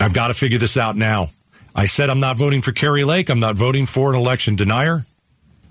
I've 0.00 0.14
got 0.14 0.28
to 0.28 0.34
figure 0.34 0.58
this 0.58 0.76
out 0.76 0.96
now. 0.96 1.30
I 1.74 1.86
said 1.86 2.10
I'm 2.10 2.20
not 2.20 2.36
voting 2.36 2.62
for 2.62 2.72
Kari 2.72 3.04
Lake. 3.04 3.28
I'm 3.30 3.40
not 3.40 3.56
voting 3.56 3.86
for 3.86 4.10
an 4.10 4.16
election 4.16 4.56
denier. 4.56 5.04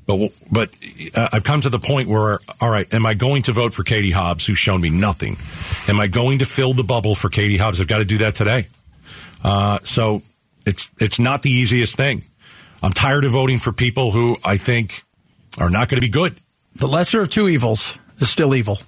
But 0.07 0.31
but 0.49 0.69
uh, 1.13 1.29
I've 1.33 1.43
come 1.43 1.61
to 1.61 1.69
the 1.69 1.79
point 1.79 2.07
where, 2.07 2.39
all 2.61 2.69
right, 2.69 2.91
am 2.93 3.05
I 3.05 3.13
going 3.13 3.43
to 3.43 3.53
vote 3.53 3.73
for 3.73 3.83
Katie 3.83 4.11
Hobbs, 4.11 4.45
who's 4.45 4.57
shown 4.57 4.81
me 4.81 4.89
nothing? 4.89 5.37
Am 5.87 5.99
I 5.99 6.07
going 6.07 6.39
to 6.39 6.45
fill 6.45 6.73
the 6.73 6.83
bubble 6.83 7.13
for 7.13 7.29
Katie 7.29 7.57
Hobbs? 7.57 7.81
I've 7.81 7.87
got 7.87 7.97
to 7.97 8.05
do 8.05 8.19
that 8.19 8.33
today. 8.33 8.67
Uh, 9.43 9.79
so 9.83 10.23
it's 10.65 10.89
it's 10.99 11.19
not 11.19 11.43
the 11.43 11.51
easiest 11.51 11.95
thing. 11.95 12.23
I'm 12.81 12.93
tired 12.93 13.25
of 13.25 13.31
voting 13.31 13.59
for 13.59 13.71
people 13.71 14.11
who 14.11 14.37
I 14.45 14.57
think 14.57 15.03
are 15.59 15.69
not 15.69 15.89
going 15.89 15.97
to 15.97 16.05
be 16.05 16.11
good. 16.11 16.35
The 16.75 16.87
lesser 16.87 17.21
of 17.21 17.29
two 17.29 17.47
evils 17.49 17.97
is 18.19 18.29
still 18.29 18.55
evil. 18.55 18.79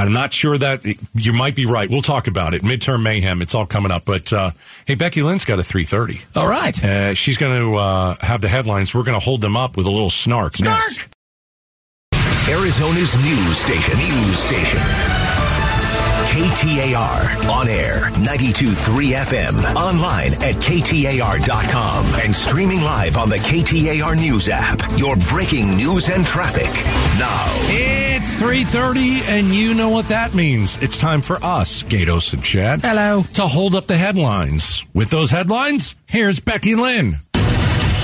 I'm 0.00 0.14
not 0.14 0.32
sure 0.32 0.56
that 0.56 0.82
you 1.14 1.32
might 1.34 1.54
be 1.54 1.66
right. 1.66 1.88
We'll 1.90 2.00
talk 2.00 2.26
about 2.26 2.54
it. 2.54 2.62
Midterm 2.62 3.02
mayhem. 3.02 3.42
It's 3.42 3.54
all 3.54 3.66
coming 3.66 3.92
up. 3.92 4.06
But 4.06 4.32
uh, 4.32 4.52
hey, 4.86 4.94
Becky 4.94 5.22
Lynn's 5.22 5.44
got 5.44 5.58
a 5.58 5.62
3:30. 5.62 6.38
All 6.40 6.48
right. 6.48 6.82
Uh, 6.82 7.12
she's 7.12 7.36
going 7.36 7.60
to 7.60 7.76
uh, 7.76 8.14
have 8.20 8.40
the 8.40 8.48
headlines. 8.48 8.94
We're 8.94 9.02
going 9.04 9.18
to 9.18 9.24
hold 9.24 9.42
them 9.42 9.58
up 9.58 9.76
with 9.76 9.86
a 9.86 9.90
little 9.90 10.08
snark. 10.08 10.56
Snark. 10.56 10.80
Next. 10.80 11.08
Arizona's 12.48 13.14
news 13.22 13.58
station. 13.58 13.98
News 13.98 14.38
station. 14.38 14.80
KTAR 16.30 17.50
on 17.50 17.68
air 17.68 18.02
92.3 18.12 18.74
FM 19.24 19.74
online 19.74 20.32
at 20.34 20.54
KTAR.com 20.54 22.06
and 22.20 22.34
streaming 22.34 22.80
live 22.82 23.16
on 23.16 23.28
the 23.28 23.36
KTAR 23.36 24.16
news 24.16 24.48
app. 24.48 24.80
Your 24.96 25.16
breaking 25.16 25.76
news 25.76 26.08
and 26.08 26.24
traffic 26.24 26.72
now. 27.18 28.09
It's 28.22 28.34
3:30, 28.36 29.22
and 29.28 29.54
you 29.54 29.72
know 29.72 29.88
what 29.88 30.08
that 30.08 30.34
means. 30.34 30.76
It's 30.82 30.98
time 30.98 31.22
for 31.22 31.42
us, 31.42 31.82
Gaydos 31.84 32.34
and 32.34 32.44
Chad. 32.44 32.82
Hello. 32.82 33.22
To 33.32 33.42
hold 33.46 33.74
up 33.74 33.86
the 33.86 33.96
headlines. 33.96 34.84
With 34.92 35.08
those 35.08 35.30
headlines, 35.30 35.94
here's 36.04 36.38
Becky 36.38 36.74
Lynn. 36.74 37.20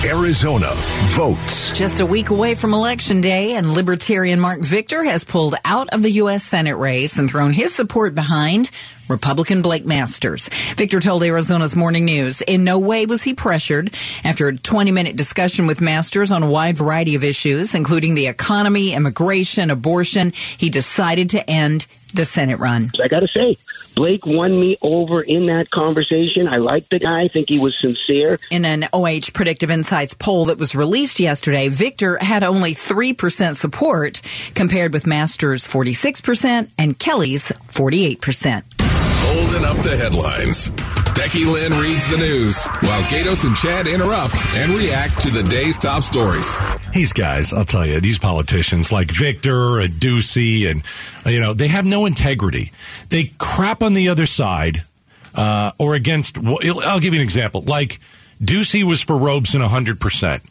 Arizona 0.04 0.72
votes. 1.14 1.70
Just 1.70 2.00
a 2.00 2.06
week 2.06 2.30
away 2.30 2.54
from 2.54 2.74
Election 2.74 3.20
Day, 3.20 3.54
and 3.54 3.72
Libertarian 3.72 4.38
Mark 4.38 4.60
Victor 4.60 5.02
has 5.02 5.24
pulled 5.24 5.54
out 5.64 5.88
of 5.90 6.02
the 6.02 6.10
U.S. 6.12 6.44
Senate 6.44 6.76
race 6.76 7.16
and 7.16 7.28
thrown 7.28 7.52
his 7.52 7.74
support 7.74 8.14
behind 8.14 8.70
Republican 9.08 9.62
Blake 9.62 9.86
Masters. 9.86 10.50
Victor 10.76 11.00
told 11.00 11.22
Arizona's 11.22 11.76
Morning 11.76 12.04
News 12.04 12.42
in 12.42 12.64
no 12.64 12.78
way 12.78 13.06
was 13.06 13.22
he 13.22 13.34
pressured. 13.34 13.94
After 14.24 14.48
a 14.48 14.56
20 14.56 14.90
minute 14.90 15.16
discussion 15.16 15.66
with 15.66 15.80
Masters 15.80 16.30
on 16.30 16.42
a 16.42 16.50
wide 16.50 16.76
variety 16.76 17.14
of 17.14 17.24
issues, 17.24 17.74
including 17.74 18.14
the 18.14 18.26
economy, 18.26 18.94
immigration, 18.94 19.70
abortion, 19.70 20.32
he 20.56 20.70
decided 20.70 21.30
to 21.30 21.50
end 21.50 21.86
the 22.16 22.24
Senate 22.24 22.58
run. 22.58 22.90
I 23.02 23.08
got 23.08 23.20
to 23.20 23.28
say, 23.28 23.56
Blake 23.94 24.26
won 24.26 24.58
me 24.58 24.76
over 24.82 25.22
in 25.22 25.46
that 25.46 25.70
conversation. 25.70 26.48
I 26.48 26.58
like 26.58 26.88
the 26.88 26.98
guy. 26.98 27.22
I 27.22 27.28
think 27.28 27.48
he 27.48 27.58
was 27.58 27.76
sincere. 27.80 28.38
In 28.50 28.64
an 28.64 28.88
OH 28.92 29.32
Predictive 29.32 29.70
Insights 29.70 30.14
poll 30.14 30.46
that 30.46 30.58
was 30.58 30.74
released 30.74 31.20
yesterday, 31.20 31.68
Victor 31.68 32.18
had 32.18 32.44
only 32.44 32.74
3% 32.74 33.56
support 33.56 34.20
compared 34.54 34.92
with 34.92 35.06
Masters' 35.06 35.66
46% 35.66 36.70
and 36.78 36.98
Kelly's 36.98 37.50
48%. 37.68 38.62
Holding 38.80 39.64
up 39.64 39.76
the 39.82 39.96
headlines. 39.96 41.05
Becky 41.16 41.46
Lynn 41.46 41.72
reads 41.80 42.08
the 42.10 42.18
news 42.18 42.62
while 42.80 43.02
Gaydos 43.04 43.44
and 43.44 43.56
Chad 43.56 43.86
interrupt 43.86 44.36
and 44.54 44.72
react 44.72 45.18
to 45.22 45.30
the 45.30 45.42
day's 45.42 45.78
top 45.78 46.02
stories. 46.02 46.56
These 46.92 47.14
guys, 47.14 47.54
I'll 47.54 47.64
tell 47.64 47.86
you, 47.86 48.00
these 48.00 48.18
politicians 48.18 48.92
like 48.92 49.10
Victor 49.10 49.78
and 49.78 49.94
Ducey, 49.94 50.70
and 50.70 50.82
you 51.24 51.40
know, 51.40 51.54
they 51.54 51.68
have 51.68 51.86
no 51.86 52.04
integrity. 52.04 52.70
They 53.08 53.32
crap 53.38 53.82
on 53.82 53.94
the 53.94 54.10
other 54.10 54.26
side, 54.26 54.84
uh, 55.34 55.72
or 55.78 55.94
against. 55.94 56.36
I'll 56.38 57.00
give 57.00 57.14
you 57.14 57.20
an 57.20 57.24
example. 57.24 57.62
Like 57.62 57.98
Ducey 58.40 58.84
was 58.84 59.00
for 59.02 59.16
Robson 59.16 59.62
hundred 59.62 59.98
percent. 60.00 60.42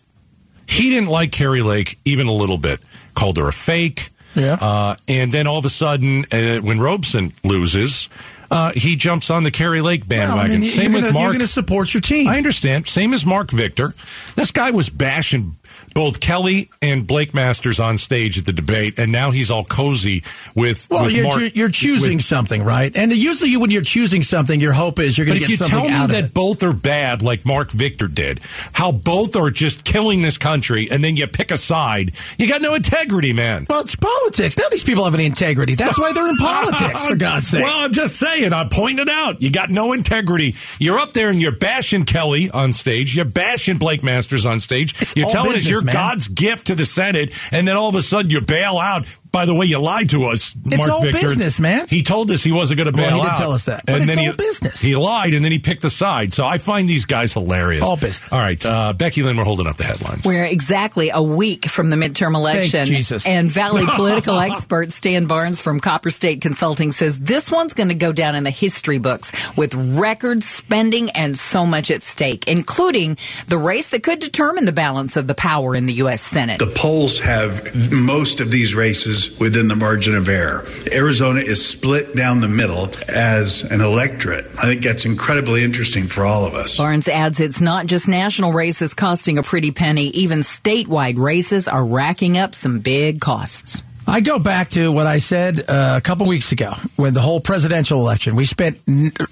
He 0.68 0.90
didn't 0.90 1.10
like 1.10 1.32
Kari 1.32 1.62
Lake 1.62 2.00
even 2.06 2.28
a 2.28 2.34
little 2.34 2.58
bit. 2.58 2.80
Called 3.14 3.38
her 3.38 3.48
a 3.48 3.54
fake. 3.54 4.10
Yeah. 4.34 4.58
Uh, 4.60 4.96
and 5.08 5.32
then 5.32 5.48
all 5.48 5.60
of 5.60 5.66
a 5.66 5.70
sudden, 5.70 6.26
uh, 6.32 6.58
when 6.58 6.80
Robson 6.80 7.32
loses, 7.46 8.10
uh, 8.52 8.72
he 8.76 8.96
jumps 8.96 9.30
on 9.30 9.44
the 9.44 9.52
Kari 9.52 9.82
Lake 9.82 10.08
bandwagon. 10.08 10.50
Well, 10.50 10.58
I 10.58 10.60
mean, 10.60 10.70
Same 10.70 10.94
with 10.94 11.02
gonna, 11.02 11.14
Mark. 11.14 11.24
You're 11.24 11.34
going 11.34 11.40
to 11.40 11.48
support 11.48 11.94
your 11.94 12.02
team. 12.02 12.28
I 12.28 12.38
understand. 12.38 12.88
Same 12.88 13.14
as 13.14 13.26
Mark 13.26 13.52
Victor. 13.52 13.94
This 14.36 14.52
guy 14.52 14.72
was 14.72 14.90
bashing 14.90 15.58
both 15.96 16.20
Kelly 16.20 16.70
and 16.82 17.08
Blake 17.08 17.34
Masters 17.34 17.80
on 17.80 17.98
stage 17.98 18.38
at 18.38 18.46
the 18.46 18.52
debate, 18.52 19.00
and 19.00 19.14
now 19.14 19.32
he's 19.32 19.50
all 19.50 19.64
cozy 19.64 20.24
with. 20.54 20.88
well, 20.90 21.06
with 21.06 21.14
you're, 21.14 21.24
Mark, 21.24 21.56
you're, 21.56 21.70
choosing 21.70 22.18
with- 22.18 22.26
something, 22.26 22.62
right? 22.62 22.96
And 22.96 23.16
usually, 23.16 23.56
when 23.56 23.72
you're 23.72 23.82
choosing 23.82 24.22
something, 24.22 24.60
your 24.60 24.74
hope 24.74 25.00
is 25.00 25.18
you're 25.18 25.26
going 25.26 25.40
to 25.40 25.46
choose 25.46 25.60
something. 25.60 25.74
out 25.80 25.86
of 25.86 25.88
But 25.88 25.94
if 25.94 26.02
you 26.02 26.08
tell 26.10 26.18
me 26.18 26.22
that 26.22 26.34
both 26.34 26.64
are 26.64 26.74
bad, 26.74 27.22
like 27.22 27.46
Mark 27.46 27.72
Victor 27.72 28.10
did, 28.10 28.42
how 28.74 28.92
both 28.92 29.38
are 29.38 29.50
just 29.50 29.86
killing 29.86 30.22
this 30.22 30.38
country, 30.38 30.90
and 30.92 31.02
then 31.02 31.16
you 31.16 31.28
pick 31.28 31.50
a 31.52 31.58
side, 31.58 32.12
you 32.38 32.50
got 32.50 32.62
no 32.62 32.74
integrity, 32.74 33.32
man. 33.32 33.66
Well, 33.70 33.80
it's 33.80 33.96
politics. 33.96 34.58
None 34.58 34.66
of 34.66 34.72
these 34.74 34.84
people 34.84 35.06
have 35.06 35.14
any 35.16 35.26
integrity. 35.26 35.76
That's 35.76 35.98
why 35.98 36.12
they're 36.12 36.28
in 36.28 36.36
politics, 36.36 37.06
for 37.06 37.16
God's 37.16 37.48
sake. 37.48 37.64
Well, 37.64 37.86
I'm 37.86 37.94
just 37.94 38.18
saying. 38.18 38.52
I'm 38.52 38.68
pointing 38.68 39.04
it 39.04 39.10
out. 39.10 39.42
You 39.42 39.50
got 39.50 39.70
no 39.70 39.94
integrity. 39.94 40.56
You're 40.78 41.00
up 41.00 41.14
there 41.14 41.30
and 41.30 41.42
you're 41.42 41.56
bashing 41.56 42.04
Kelly 42.04 42.50
on 42.50 42.74
stage. 42.74 43.16
You're 43.16 43.24
bashing 43.24 43.78
Blake 43.78 44.04
Masters 44.04 44.46
on 44.46 44.60
stage. 44.60 44.94
It's 45.02 45.16
you're 45.16 45.30
telling 45.30 45.54
us 45.54 45.66
you're 45.66 45.85
man. 45.86 45.94
God's 45.94 46.28
gift 46.28 46.68
to 46.68 46.76
the 46.76 46.86
Senate, 46.86 47.32
and 47.52 47.68
then 47.68 47.76
all 47.78 47.90
of 47.90 47.96
a 47.96 48.02
sudden 48.02 48.30
you 48.30 48.42
bail 48.42 48.78
out. 48.78 49.06
By 49.36 49.46
the 49.46 49.54
way, 49.54 49.66
you 49.66 49.80
lied 49.80 50.10
to 50.12 50.28
us, 50.28 50.56
It's 50.66 50.78
Mark 50.78 50.90
all 50.90 51.02
Victor. 51.02 51.20
business, 51.20 51.60
man. 51.60 51.88
He 51.90 52.04
told 52.04 52.32
us 52.32 52.42
he 52.42 52.54
wasn't 52.54 52.78
going 52.78 52.90
to 52.90 52.98
Well, 52.98 53.10
bail 53.10 53.18
he 53.18 53.22
did 53.24 53.32
out. 53.32 53.38
tell 53.38 53.52
us 53.52 53.66
that. 53.66 53.84
But 53.86 53.96
and 53.96 54.04
it's 54.06 54.16
then 54.16 54.26
all 54.26 54.32
he, 54.32 54.38
business. 54.38 54.80
He 54.80 54.96
lied, 54.96 55.34
and 55.34 55.44
then 55.44 55.52
he 55.52 55.60
picked 55.60 55.84
a 55.84 55.90
side. 55.90 56.34
So 56.34 56.46
I 56.46 56.58
find 56.58 56.88
these 56.88 57.04
guys 57.06 57.34
hilarious. 57.34 57.84
All 57.84 57.98
business. 57.98 58.32
All 58.32 58.40
right, 58.40 58.66
uh, 58.66 58.94
Becky 58.94 59.24
Lynn, 59.24 59.36
we're 59.36 59.44
holding 59.44 59.68
up 59.68 59.76
the 59.76 59.84
headlines. 59.84 60.24
We're 60.26 60.46
exactly 60.46 61.10
a 61.10 61.22
week 61.22 61.66
from 61.66 61.90
the 61.90 61.98
midterm 61.98 62.34
election. 62.34 62.86
Jesus. 62.86 63.28
And 63.28 63.52
Valley 63.52 63.84
political 63.96 64.40
expert 64.40 64.94
Stan 64.94 65.26
Barnes 65.26 65.60
from 65.60 65.82
Copper 65.82 66.12
State 66.12 66.40
Consulting 66.40 66.94
says 66.94 67.20
this 67.20 67.52
one's 67.52 67.74
going 67.74 67.90
to 67.90 67.96
go 67.96 68.14
down 68.14 68.36
in 68.36 68.46
the 68.46 68.52
history 68.52 69.00
books 69.00 69.34
with 69.58 69.74
record 69.74 70.44
spending 70.44 71.10
and 71.10 71.38
so 71.38 71.66
much 71.66 71.92
at 71.92 72.04
stake, 72.04 72.48
including 72.48 73.18
the 73.48 73.58
race 73.58 73.90
that 73.90 74.02
could 74.02 74.20
determine 74.20 74.64
the 74.64 74.72
balance 74.72 75.18
of 75.18 75.28
the 75.28 75.36
power 75.36 75.76
in 75.76 75.88
the 75.88 75.94
U.S. 75.96 76.22
Senate. 76.22 76.60
The 76.60 76.68
polls 76.68 77.20
have 77.20 77.76
most 77.92 78.40
of 78.40 78.50
these 78.50 78.74
races 78.74 79.25
within 79.40 79.68
the 79.68 79.76
margin 79.76 80.16
of 80.16 80.30
error. 80.30 80.66
Arizona 80.92 81.42
is 81.42 81.66
split 81.66 82.16
down 82.16 82.42
the 82.42 82.48
middle 82.48 82.90
as 83.08 83.64
an 83.64 83.82
electorate. 83.82 84.46
I 84.58 84.64
think 84.64 84.84
that's 84.84 85.06
incredibly 85.06 85.64
interesting 85.64 86.08
for 86.08 86.26
all 86.26 86.46
of 86.46 86.54
us. 86.54 86.78
Barnes 86.78 87.08
adds 87.08 87.40
it's 87.40 87.62
not 87.62 87.86
just 87.86 88.08
national 88.08 88.54
races 88.54 88.94
costing 88.94 89.38
a 89.38 89.44
pretty 89.44 89.72
penny, 89.72 90.08
even 90.10 90.40
statewide 90.40 91.18
races 91.18 91.68
are 91.68 91.86
racking 91.86 92.38
up 92.38 92.56
some 92.56 92.80
big 92.80 93.22
costs. 93.22 93.82
I 94.08 94.22
go 94.22 94.38
back 94.38 94.70
to 94.72 94.92
what 94.92 95.08
I 95.08 95.18
said 95.18 95.60
uh, 95.68 95.96
a 95.98 96.02
couple 96.02 96.28
weeks 96.28 96.52
ago 96.52 96.74
when 96.96 97.16
the 97.16 97.22
whole 97.22 97.40
presidential 97.40 98.00
election. 98.00 98.36
We 98.36 98.46
spent 98.46 98.80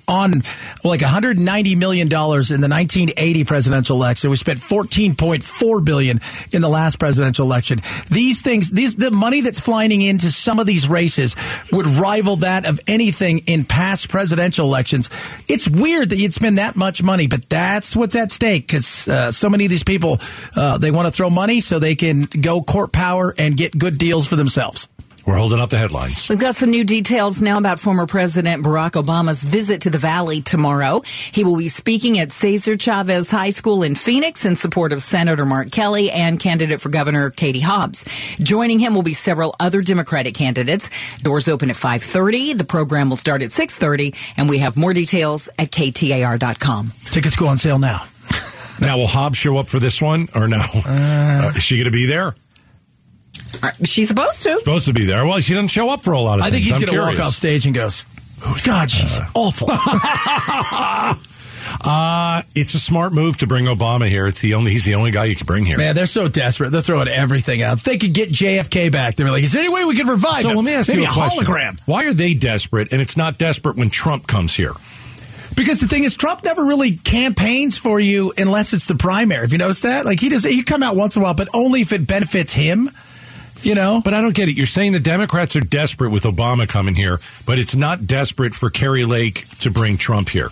on 0.08 0.42
like 0.84 1.02
190 1.02 1.76
million 1.76 2.08
dollars 2.08 2.50
in 2.50 2.60
the 2.60 2.68
1980 2.68 3.44
presidential 3.44 3.96
election. 3.96 4.32
We 4.32 4.36
spent 4.36 4.58
14.4 4.58 5.86
billion 5.86 6.22
in 6.52 6.64
the 6.64 6.70
last 6.70 6.98
presidential 6.98 7.46
election. 7.46 7.82
These 8.10 8.42
things, 8.42 8.72
these 8.72 8.96
the 8.96 9.12
money 9.12 9.42
that's 9.42 9.60
flying 9.60 10.02
into 10.02 10.32
some 10.32 10.58
of 10.60 10.66
these 10.66 10.90
races 10.90 11.36
would 11.72 11.86
rival 11.86 12.38
that 12.38 12.66
of 12.66 12.80
anything 12.88 13.40
in 13.46 13.66
past 13.66 14.10
presidential 14.10 14.66
elections. 14.66 15.12
It's 15.48 15.68
weird 15.68 16.10
that 16.10 16.18
you'd 16.18 16.34
spend 16.34 16.58
that 16.58 16.76
much 16.76 17.04
money, 17.04 17.28
but 17.28 17.48
that's 17.48 17.96
what's 17.96 18.16
at 18.16 18.32
stake 18.32 18.66
because 18.66 19.08
uh, 19.08 19.30
so 19.30 19.50
many 19.50 19.66
of 19.66 19.70
these 19.70 19.84
people 19.84 20.20
uh, 20.56 20.80
they 20.80 20.90
want 20.90 21.06
to 21.06 21.12
throw 21.12 21.30
money 21.30 21.60
so 21.60 21.78
they 21.78 21.96
can 21.96 22.24
go 22.24 22.64
court 22.64 22.92
power 22.92 23.36
and 23.38 23.56
get 23.56 23.78
good 23.78 24.00
deals 24.00 24.28
for 24.28 24.36
themselves. 24.36 24.63
We're 25.26 25.38
holding 25.38 25.62
up 25.62 25.70
the 25.70 25.78
headlines. 25.78 26.28
We've 26.28 26.40
got 26.40 26.56
some 26.56 26.70
new 26.70 26.84
details 26.84 27.42
now 27.42 27.58
about 27.58 27.80
former 27.80 28.06
President 28.06 28.62
Barack 28.62 29.02
Obama's 29.02 29.42
visit 29.42 29.82
to 29.84 29.90
the 29.90 29.98
Valley 29.98 30.42
tomorrow. 30.42 31.02
He 31.32 31.46
will 31.46 31.56
be 31.56 31.70
speaking 31.70 32.20
at 32.20 32.34
Cesar 32.34 32.76
Chavez 32.76 33.30
High 33.30 33.52
School 33.52 33.84
in 33.84 33.96
Phoenix 33.96 34.44
in 34.44 34.58
support 34.58 34.92
of 34.92 35.02
Senator 35.02 35.46
Mark 35.46 35.72
Kelly 35.72 36.12
and 36.12 36.40
candidate 36.40 36.82
for 36.82 36.90
governor 36.90 37.30
Katie 37.30 37.62
Hobbs. 37.62 38.04
Joining 38.40 38.80
him 38.80 38.96
will 38.96 39.02
be 39.02 39.14
several 39.14 39.56
other 39.62 39.82
Democratic 39.82 40.34
candidates. 40.36 40.90
Doors 41.20 41.48
open 41.48 41.70
at 41.70 41.78
5:30. 41.78 42.58
The 42.58 42.66
program 42.66 43.10
will 43.10 43.18
start 43.18 43.42
at 43.42 43.52
6:30 43.52 44.14
and 44.36 44.50
we 44.50 44.58
have 44.58 44.76
more 44.76 44.94
details 44.94 45.48
at 45.58 45.72
ktar.com. 45.72 46.92
Tickets 47.12 47.38
go 47.38 47.48
on 47.48 47.58
sale 47.58 47.80
now. 47.80 48.04
Now, 48.82 48.98
will 48.98 49.08
Hobbs 49.08 49.38
show 49.38 49.58
up 49.58 49.70
for 49.70 49.80
this 49.80 50.02
one 50.02 50.28
or 50.36 50.48
no? 50.48 50.60
Uh, 50.60 51.54
is 51.56 51.64
she 51.64 51.78
going 51.78 51.86
to 51.86 51.92
be 51.92 52.08
there? 52.08 52.34
She's 53.84 54.08
supposed 54.08 54.44
to. 54.44 54.60
Supposed 54.60 54.86
to 54.86 54.94
be 54.94 55.06
there. 55.06 55.26
Well, 55.26 55.40
she 55.40 55.54
doesn't 55.54 55.70
show 55.70 55.90
up 55.90 56.04
for 56.04 56.14
a 56.14 56.20
lot 56.20 56.40
of 56.40 56.46
I 56.46 56.50
think 56.50 56.66
things. 56.66 56.66
he's 56.66 56.76
I'm 56.76 56.82
going 56.82 56.94
to 56.94 57.00
walk 57.00 57.10
curious. 57.12 57.28
off 57.28 57.36
stage 57.36 57.66
and 57.66 57.74
goes, 57.76 58.04
God, 58.66 58.90
she's 58.92 59.20
awful. 59.34 59.70
Uh, 61.84 62.42
it's 62.56 62.74
a 62.76 62.80
smart 62.80 63.14
move 63.14 63.38
to 63.38 63.48
bring 63.48 63.66
Obama 63.66 64.08
here. 64.08 64.28
It's 64.28 64.42
the 64.42 64.54
only 64.54 64.72
he's 64.72 64.86
the 64.86 64.96
only 64.96 65.12
guy 65.12 65.26
you 65.26 65.36
can 65.36 65.46
bring 65.46 65.66
here. 65.66 65.78
Man, 65.78 65.96
they're 65.96 66.06
so 66.06 66.28
desperate. 66.28 66.72
They're 66.72 66.82
throwing 66.82 67.08
everything 67.08 67.62
out. 67.62 67.78
If 67.78 67.84
they 67.84 67.98
could 67.98 68.14
get 68.14 68.30
JFK 68.30 68.92
back, 68.92 69.16
they're 69.16 69.30
like, 69.32 69.44
is 69.44 69.54
there 69.54 69.62
any 69.62 69.74
way 69.74 69.84
we 69.86 69.96
can 69.96 70.08
revive 70.08 70.42
so 70.44 70.50
him? 70.50 70.58
let 70.58 70.66
me 70.66 70.74
ask 70.74 70.90
Maybe 70.90 71.02
you 71.02 71.08
a, 71.08 71.12
question. 71.12 71.46
hologram. 71.46 71.80
Why 71.86 72.06
are 72.06 72.14
they 72.14 72.34
desperate 72.34 72.92
and 72.92 73.02
it's 73.02 73.18
not 73.18 73.38
desperate 73.38 73.76
when 73.76 73.90
Trump 73.90 74.28
comes 74.28 74.54
here? 74.56 74.74
Because 75.56 75.80
the 75.80 75.88
thing 75.88 76.04
is, 76.04 76.16
Trump 76.16 76.44
never 76.44 76.64
really 76.66 76.96
campaigns 76.98 77.78
for 77.78 78.00
you 78.00 78.34
unless 78.38 78.74
it's 78.74 78.86
the 78.86 78.96
primary. 78.96 79.42
Have 79.42 79.52
you 79.52 79.58
noticed 79.58 79.84
that? 79.84 80.06
Like 80.06 80.20
he 80.20 80.30
does, 80.30 80.44
he 80.44 80.64
come 80.64 80.84
out 80.84 80.96
once 80.96 81.16
in 81.16 81.22
a 81.22 81.26
while, 81.26 81.34
but 81.34 81.48
only 81.54 81.82
if 81.82 81.92
it 81.92 82.06
benefits 82.06 82.54
him. 82.54 82.90
You 83.64 83.76
know, 83.76 84.02
But 84.04 84.14
I 84.14 84.22
don't 84.22 84.36
get 84.36 84.50
it. 84.50 84.58
You're 84.58 84.66
saying 84.66 84.92
the 84.92 85.00
Democrats 85.00 85.56
are 85.56 85.62
desperate 85.62 86.10
with 86.12 86.24
Obama 86.24 86.68
coming 86.68 86.96
here, 86.96 87.20
but 87.46 87.60
it's 87.60 87.76
not 87.76 88.06
desperate 88.06 88.54
for 88.56 88.70
Kari 88.70 89.06
Lake 89.06 89.48
to 89.60 89.72
bring 89.72 89.98
Trump 89.98 90.30
here. 90.30 90.50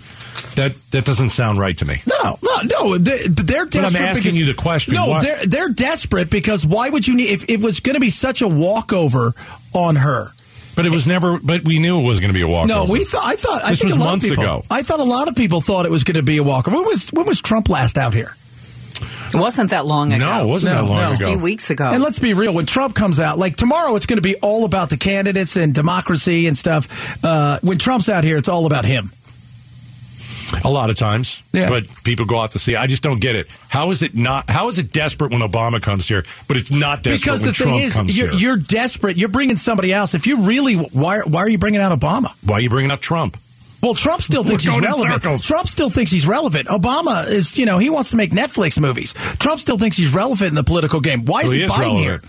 That 0.56 0.74
that 0.92 1.06
doesn't 1.06 1.30
sound 1.30 1.60
right 1.60 1.78
to 1.78 1.86
me. 1.86 2.02
No, 2.06 2.40
no, 2.42 2.56
no. 2.64 2.98
They, 2.98 3.28
but 3.28 3.46
they're 3.48 3.66
But 3.66 3.76
I'm 3.76 3.82
desperate. 3.84 4.02
asking 4.02 4.24
because- 4.24 4.38
you 4.40 4.46
the 4.46 4.54
question. 4.54 4.94
No, 4.94 5.08
Why- 5.08 5.22
they're 5.24 5.46
they're 5.46 5.70
desperate 5.70 6.30
because 6.30 6.66
why 6.66 6.90
would 6.90 7.08
you 7.08 7.16
need 7.16 7.30
if 7.30 7.50
it 7.50 7.62
was 7.62 7.80
going 7.82 7.96
to 7.96 8.00
be 8.00 8.10
such 8.10 8.42
a 8.42 8.48
walkover 8.48 9.34
on 9.74 9.98
her? 9.98 10.28
But 10.76 10.86
it 10.86 10.92
was 10.92 11.06
never. 11.06 11.38
But 11.38 11.64
we 11.66 11.80
knew 11.80 12.00
it 12.00 12.04
was 12.04 12.22
going 12.22 12.30
to 12.30 12.34
be 12.34 12.42
a 12.42 12.48
walkover. 12.48 12.86
No, 12.88 12.92
we 12.92 13.04
thought. 13.04 13.26
I 13.26 13.36
thought. 13.36 13.62
I 13.64 13.76
think 13.76 13.84
was 13.84 13.96
a 13.98 14.00
lot 14.00 14.06
months 14.06 14.26
of 14.26 14.30
people, 14.32 14.44
ago. 14.46 14.64
I 14.72 14.84
thought 14.84 15.02
a 15.02 15.04
lot 15.04 15.28
of 15.28 15.36
people 15.36 15.60
thought 15.60 15.86
it 15.86 15.92
was 15.92 16.06
going 16.06 16.16
to 16.16 16.24
be 16.24 16.38
a 16.38 16.44
walkover. 16.44 16.78
When 16.78 16.86
was 16.86 17.10
when 17.10 17.26
was 17.26 17.42
Trump 17.42 17.68
last 17.70 17.98
out 17.98 18.14
here? 18.14 18.36
It 19.34 19.38
wasn't 19.40 19.70
that 19.72 19.86
long 19.86 20.14
ago. 20.14 20.26
No, 20.26 20.44
it 20.44 20.48
wasn't 20.48 20.76
No, 20.76 20.82
that 20.84 20.90
long 20.90 21.02
no. 21.02 21.10
Just 21.10 21.22
a 21.22 21.26
few 21.28 21.40
weeks 21.40 21.70
ago. 21.70 21.86
And 21.86 22.02
let's 22.04 22.20
be 22.20 22.34
real. 22.34 22.54
When 22.54 22.66
Trump 22.66 22.96
comes 22.96 23.20
out, 23.20 23.38
like 23.38 23.56
tomorrow, 23.56 23.96
it's 23.96 24.06
going 24.06 24.18
to 24.18 24.22
be 24.22 24.36
all 24.38 24.66
about 24.66 24.90
the 24.90 24.98
candidates 24.98 25.56
and 25.56 25.74
democracy 25.74 26.48
and 26.48 26.58
stuff. 26.58 27.24
Uh, 27.24 27.58
when 27.62 27.78
Trump's 27.78 28.10
out 28.10 28.24
here, 28.24 28.38
it's 28.38 28.50
all 28.50 28.66
about 28.66 28.86
him. 28.86 29.12
A 30.66 30.70
lot 30.70 30.90
of 30.90 30.98
times, 30.98 31.42
Yeah. 31.54 31.70
but 31.70 31.86
people 32.04 32.26
go 32.26 32.42
out 32.42 32.52
to 32.52 32.60
see. 32.60 32.76
I 32.76 32.86
just 32.88 33.02
don't 33.02 33.22
get 33.22 33.38
it. 33.38 33.48
How 33.70 33.90
is 33.92 34.02
it 34.02 34.16
not? 34.16 34.50
How 34.50 34.68
is 34.68 34.80
it 34.80 34.92
desperate 34.92 35.32
when 35.32 35.40
Obama 35.40 35.82
comes 35.82 36.06
here, 36.10 36.26
but 36.50 36.58
it's 36.58 36.70
not 36.72 37.04
desperate 37.04 37.22
Because 37.22 37.40
when 37.42 37.48
the 37.48 37.54
thing 37.54 37.68
Trump 37.68 37.82
is, 37.84 37.94
comes 37.94 38.18
you're, 38.18 38.30
here? 38.32 38.38
you're 38.40 38.58
desperate. 38.58 39.16
You're 39.18 39.30
bringing 39.30 39.56
somebody 39.56 39.94
else. 39.94 40.14
If 40.14 40.28
you 40.28 40.42
really, 40.42 40.76
why, 40.76 41.20
why 41.20 41.40
are 41.42 41.50
you 41.50 41.58
bringing 41.58 41.80
out 41.80 41.98
Obama? 41.98 42.32
Why 42.46 42.58
are 42.58 42.62
you 42.62 42.70
bringing 42.70 42.92
up 42.92 43.00
Trump? 43.00 43.38
Well, 43.82 43.96
Trump 43.96 44.22
still 44.22 44.44
thinks 44.44 44.64
he's 44.64 44.80
relevant. 44.80 45.42
Trump 45.42 45.68
still 45.68 45.90
thinks 45.90 46.12
he's 46.12 46.28
relevant. 46.28 46.68
Obama 46.68 47.28
is, 47.28 47.58
you 47.58 47.66
know, 47.66 47.80
he 47.80 47.90
wants 47.90 48.12
to 48.12 48.16
make 48.16 48.32
Netflix 48.32 48.80
movies. 48.80 49.14
Trump 49.40 49.60
still 49.60 49.78
thinks 49.80 49.98
he's 49.98 50.14
relevant 50.14 50.50
in 50.50 50.56
the 50.56 50.64
political 50.64 51.00
game. 51.02 51.26
Why 51.26 51.44
Well, 51.44 51.52
is 51.52 51.58
he 51.58 51.68
Biden 51.68 51.80
relevant. 51.80 52.04
here? 52.04 52.22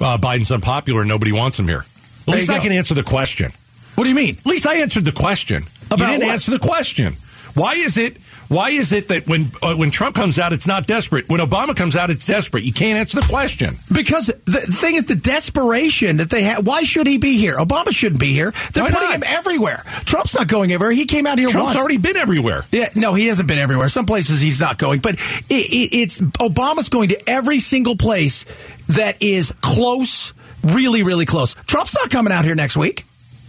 Uh, 0.00 0.18
Biden's 0.18 0.52
unpopular. 0.52 1.04
Nobody 1.04 1.32
wants 1.32 1.58
him 1.58 1.66
here. 1.66 1.84
At 2.28 2.34
least 2.34 2.50
I 2.50 2.56
go. 2.58 2.62
can 2.64 2.72
answer 2.72 2.94
the 2.94 3.02
question. 3.02 3.52
What 3.96 4.04
do 4.04 4.10
you 4.10 4.14
mean? 4.16 4.36
At 4.38 4.46
least 4.46 4.66
I 4.66 4.76
answered 4.76 5.04
the 5.04 5.12
question. 5.12 5.64
About 5.90 6.00
you 6.00 6.06
didn't 6.06 6.22
what? 6.26 6.32
answer 6.32 6.50
the 6.52 6.58
question. 6.58 7.16
Why 7.54 7.74
is 7.74 7.96
it? 7.96 8.18
Why 8.48 8.70
is 8.70 8.92
it 8.92 9.08
that 9.08 9.26
when 9.26 9.50
uh, 9.62 9.74
when 9.74 9.90
Trump 9.90 10.14
comes 10.14 10.38
out, 10.38 10.52
it's 10.52 10.66
not 10.66 10.86
desperate? 10.86 11.28
When 11.28 11.40
Obama 11.40 11.74
comes 11.74 11.96
out, 11.96 12.10
it's 12.10 12.26
desperate. 12.26 12.64
You 12.64 12.72
can't 12.72 12.98
answer 12.98 13.20
the 13.20 13.26
question. 13.26 13.76
Because 13.92 14.26
the 14.26 14.60
thing 14.60 14.96
is, 14.96 15.06
the 15.06 15.14
desperation 15.14 16.18
that 16.18 16.30
they 16.30 16.42
have. 16.42 16.66
Why 16.66 16.82
should 16.82 17.06
he 17.06 17.18
be 17.18 17.36
here? 17.38 17.56
Obama 17.56 17.90
shouldn't 17.90 18.20
be 18.20 18.32
here. 18.32 18.52
They're 18.72 18.84
Why 18.84 18.90
putting 18.90 19.08
not? 19.08 19.16
him 19.16 19.22
everywhere. 19.26 19.82
Trump's 20.04 20.34
not 20.34 20.46
going 20.48 20.72
everywhere. 20.72 20.92
He 20.92 21.06
came 21.06 21.26
out 21.26 21.38
here 21.38 21.48
Trump's 21.48 21.68
once. 21.68 21.78
already 21.78 21.98
been 21.98 22.16
everywhere. 22.16 22.64
Yeah, 22.70 22.90
no, 22.96 23.14
he 23.14 23.28
hasn't 23.28 23.48
been 23.48 23.58
everywhere. 23.58 23.88
Some 23.88 24.06
places 24.06 24.40
he's 24.40 24.60
not 24.60 24.78
going, 24.78 25.00
but 25.00 25.14
it, 25.14 25.50
it, 25.50 25.96
it's 25.96 26.20
Obama's 26.20 26.88
going 26.88 27.10
to 27.10 27.30
every 27.30 27.60
single 27.60 27.96
place 27.96 28.44
that 28.88 29.22
is 29.22 29.52
close, 29.62 30.34
really, 30.62 31.02
really 31.02 31.26
close. 31.26 31.54
Trump's 31.66 31.94
not 31.94 32.10
coming 32.10 32.32
out 32.32 32.44
here 32.44 32.54
next 32.54 32.76
week. 32.76 33.04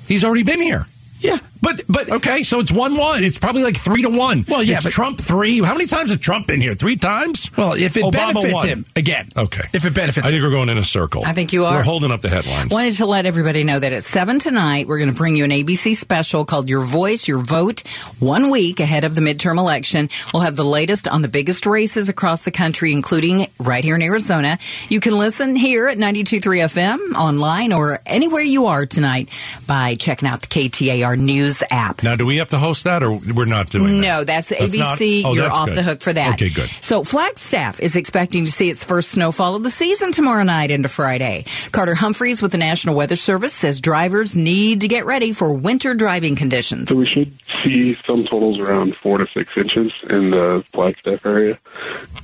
He's 0.07 0.23
already 0.23 0.43
been 0.43 0.61
here. 0.61 0.85
Yeah, 1.19 1.37
but 1.65 1.81
but 1.89 2.09
Okay, 2.11 2.43
so 2.43 2.59
it's 2.61 2.71
one 2.71 2.95
one. 2.95 3.23
It's 3.23 3.37
probably 3.39 3.63
like 3.63 3.75
three 3.77 4.03
to 4.03 4.09
one. 4.09 4.45
Well, 4.47 4.63
yeah, 4.63 4.75
It's 4.77 4.85
but- 4.85 4.93
Trump 4.93 5.19
three. 5.19 5.59
How 5.61 5.73
many 5.73 5.87
times 5.87 6.09
has 6.11 6.19
Trump 6.19 6.47
been 6.47 6.61
here? 6.61 6.73
Three 6.75 6.95
times. 6.95 7.49
well, 7.57 7.73
if 7.73 7.97
it 7.97 8.03
Obama 8.03 8.33
benefits 8.35 8.53
won. 8.53 8.67
him 8.67 8.85
again, 8.95 9.29
Okay. 9.35 9.67
If 9.73 9.83
it 9.85 9.93
benefits, 9.93 10.25
I 10.25 10.29
think 10.29 10.37
him. 10.37 10.43
we're 10.43 10.51
going 10.55 10.69
in 10.69 10.77
a 10.77 10.83
circle. 10.83 11.23
I 11.25 11.33
think 11.33 11.51
you 11.51 11.65
are. 11.65 11.75
We're 11.77 11.83
holding 11.83 12.11
up 12.11 12.21
the 12.21 12.29
headlines. 12.29 12.71
Wanted 12.71 12.93
to 12.95 13.05
let 13.05 13.25
everybody 13.25 13.63
know 13.63 13.79
that 13.79 13.91
at 13.91 14.03
7 14.03 14.39
tonight, 14.39 14.87
we're 14.87 14.99
going 14.99 15.09
to 15.11 15.15
bring 15.15 15.35
you 15.35 15.43
an 15.43 15.51
ABC 15.51 15.95
special 15.95 16.45
called 16.45 16.69
Your 16.69 16.81
Voice, 16.81 17.27
Your 17.27 17.39
Vote. 17.39 17.81
One 18.19 18.51
week 18.51 18.79
ahead 18.79 19.03
of 19.03 19.15
the 19.15 19.21
midterm 19.21 19.57
election, 19.57 20.09
we'll 20.33 20.43
have 20.43 20.55
the 20.55 20.63
latest 20.63 21.07
on 21.07 21.21
the 21.23 21.27
biggest 21.27 21.65
races 21.65 22.07
across 22.09 22.43
the 22.43 22.51
country, 22.51 22.91
including 22.93 23.47
right 23.59 23.83
here 23.83 23.95
in 23.95 24.01
Arizona. 24.03 24.59
You 24.89 24.99
can 24.99 25.17
listen 25.17 25.55
here 25.55 25.87
at 25.87 25.97
92.3 25.97 26.41
FM, 26.65 27.13
online, 27.15 27.73
or 27.73 27.99
anywhere 28.05 28.41
you 28.43 28.67
are 28.67 28.85
tonight 28.85 29.29
by 29.65 29.95
checking 29.95 30.27
out 30.29 30.41
the 30.41 30.47
KTAR 30.47 31.17
News 31.17 31.54
app. 31.69 32.03
Now, 32.03 32.15
do 32.15 32.25
we 32.25 32.37
have 32.37 32.49
to 32.49 32.57
host 32.57 32.83
that, 32.85 33.03
or 33.03 33.11
we're 33.33 33.45
not 33.45 33.69
doing 33.69 34.01
that? 34.01 34.07
No, 34.07 34.23
that's 34.23 34.51
ABC. 34.51 34.77
not- 35.23 35.29
oh, 35.31 35.33
You're 35.33 35.43
that's 35.45 35.55
off 35.57 35.67
good. 35.69 35.77
the 35.77 35.83
hook 35.83 36.01
for 36.01 36.13
that. 36.13 36.33
Okay, 36.35 36.49
good. 36.49 36.69
So 36.81 37.03
Flagstaff 37.03 37.79
is 37.79 37.95
expecting 37.95 38.45
to 38.45 38.51
see 38.51 38.69
its 38.69 38.83
first 38.83 39.11
snowfall 39.11 39.55
of 39.55 39.63
the 39.63 39.69
season 39.69 40.11
tomorrow 40.11 40.43
night 40.43 40.71
into 40.71 40.87
Friday. 40.89 41.45
Carter 41.71 41.95
Humphreys 41.95 42.41
with 42.41 42.51
the 42.51 42.57
National 42.57 42.95
Weather 42.95 43.15
Service 43.15 43.53
says 43.53 43.81
drivers 43.81 44.35
need 44.35 44.81
to 44.81 44.87
get 44.87 45.05
ready 45.05 45.31
for 45.31 45.53
winter 45.53 45.93
driving 45.93 46.35
conditions. 46.35 46.89
So 46.89 46.95
we 46.95 47.05
should 47.05 47.31
see 47.63 47.93
some 47.95 48.23
totals 48.25 48.59
around 48.59 48.95
four 48.95 49.17
to 49.19 49.27
six 49.27 49.57
inches 49.57 49.93
in 50.09 50.29
the 50.31 50.63
Flagstaff 50.71 51.25
area. 51.25 51.57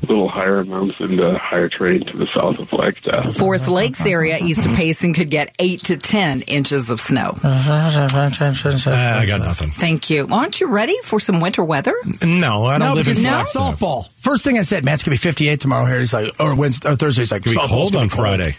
A 0.03 0.05
little 0.05 0.27
higher 0.29 0.59
amounts 0.59 0.99
in 0.99 1.15
the 1.15 1.37
higher 1.37 1.69
terrain 1.69 2.01
to 2.05 2.17
the 2.17 2.27
south 2.27 2.59
of 2.59 2.69
Flagstaff. 2.69 3.35
Forest 3.35 3.67
Lakes 3.67 4.05
area 4.05 4.37
east 4.41 4.65
of 4.65 4.73
Payson 4.73 5.13
could 5.13 5.29
get 5.29 5.53
8 5.59 5.79
to 5.81 5.97
10 5.97 6.41
inches 6.43 6.89
of 6.89 6.99
snow. 7.01 7.33
Uh, 7.43 9.20
I 9.21 9.25
got 9.25 9.39
nothing. 9.41 9.69
Thank 9.69 10.09
you. 10.09 10.27
Aren't 10.31 10.59
you 10.59 10.67
ready 10.67 10.97
for 11.03 11.19
some 11.19 11.39
winter 11.39 11.63
weather? 11.63 11.93
No, 12.23 12.65
I 12.65 12.77
don't 12.77 12.89
no, 12.89 12.93
live 12.95 13.05
because 13.05 13.19
in 13.19 13.25
it's 13.25 13.31
not 13.31 13.47
Flagstaff. 13.47 13.79
softball. 13.79 14.09
First 14.19 14.43
thing 14.43 14.57
I 14.57 14.63
said, 14.63 14.83
man, 14.85 14.93
it's 14.95 15.03
gonna 15.03 15.13
be 15.13 15.17
58 15.19 15.59
tomorrow. 15.59 15.85
Here 15.85 15.99
he's 15.99 16.13
like, 16.13 16.33
or 16.39 16.55
Wednesday, 16.55 16.89
or 16.89 16.95
Thursday. 16.95 17.21
He's 17.21 17.31
like, 17.31 17.45
It's 17.45 17.53
gonna 17.55 17.67
be 17.67 17.73
cold 17.73 17.91
gonna 17.93 18.01
on 18.03 18.07
be 18.07 18.11
cold. 18.15 18.27
Friday. 18.27 18.55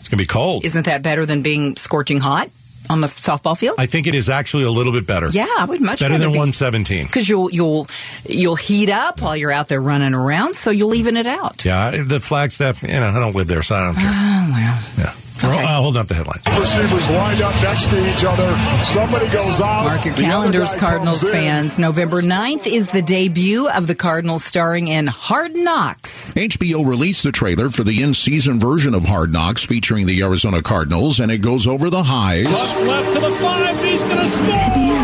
It's 0.00 0.08
gonna 0.08 0.20
be 0.22 0.26
cold. 0.26 0.64
Isn't 0.64 0.84
that 0.86 1.02
better 1.02 1.26
than 1.26 1.42
being 1.42 1.76
scorching 1.76 2.18
hot 2.20 2.50
on 2.88 3.00
the 3.00 3.08
softball 3.08 3.58
field? 3.58 3.74
I 3.78 3.86
think 3.86 4.06
it 4.06 4.14
is 4.14 4.30
actually 4.30 4.62
a 4.64 4.70
little 4.70 4.92
bit 4.92 5.06
better. 5.06 5.28
yeah, 5.30 5.46
I 5.58 5.64
would 5.64 5.80
much 5.80 5.98
better 6.00 6.18
than 6.18 6.30
be- 6.30 6.38
117. 6.38 7.06
because 7.06 7.28
you'll 7.28 7.50
you'll 7.50 7.86
you'll 8.28 8.54
heat 8.56 8.90
up 8.90 9.20
while 9.20 9.36
you're 9.36 9.50
out 9.50 9.66
there 9.68 9.80
running 9.80 10.14
around, 10.14 10.54
so 10.54 10.70
you'll 10.70 10.94
even 10.94 11.16
it 11.16 11.26
out. 11.26 11.64
Yeah, 11.64 12.02
the 12.04 12.20
Flagstaff. 12.20 12.82
You 12.84 12.88
know, 12.90 13.08
I 13.08 13.18
don't 13.18 13.34
live 13.34 13.48
there, 13.48 13.62
so 13.62 13.74
I 13.74 13.80
don't 13.80 13.94
care. 13.96 14.04
Oh 14.08 14.48
well. 14.52 14.82
Yeah. 14.98 15.12
Okay. 15.44 15.64
Uh, 15.64 15.82
hold 15.82 15.96
up 15.96 16.06
the 16.06 16.14
headlines. 16.14 16.42
Receivers 16.58 17.10
lined 17.10 17.42
up 17.42 17.54
next 17.62 17.88
to 17.90 18.10
each 18.10 18.24
other. 18.24 18.48
Somebody 18.92 19.28
goes 19.28 19.60
out. 19.60 19.84
Mark 19.84 20.04
your 20.04 20.14
calendars, 20.14 20.74
Cardinals 20.74 21.22
fans. 21.22 21.78
November 21.78 22.22
9th 22.22 22.66
is 22.66 22.88
the 22.88 23.02
debut 23.02 23.68
of 23.68 23.86
the 23.86 23.94
Cardinals 23.94 24.44
starring 24.44 24.88
in 24.88 25.06
Hard 25.06 25.52
Knocks. 25.54 26.32
HBO 26.34 26.86
released 26.86 27.22
the 27.22 27.32
trailer 27.32 27.68
for 27.70 27.84
the 27.84 28.02
in-season 28.02 28.58
version 28.58 28.94
of 28.94 29.04
Hard 29.04 29.32
Knocks 29.32 29.64
featuring 29.64 30.06
the 30.06 30.22
Arizona 30.22 30.62
Cardinals, 30.62 31.20
and 31.20 31.30
it 31.30 31.38
goes 31.38 31.66
over 31.66 31.90
the 31.90 32.02
highs 32.02 32.46
Left 32.46 32.82
left 32.82 33.14
to 33.14 33.20
the 33.20 33.30
five. 33.36 33.84
He's 33.84 34.02
going 34.02 34.16
to 34.16 34.26
score. 34.26 34.95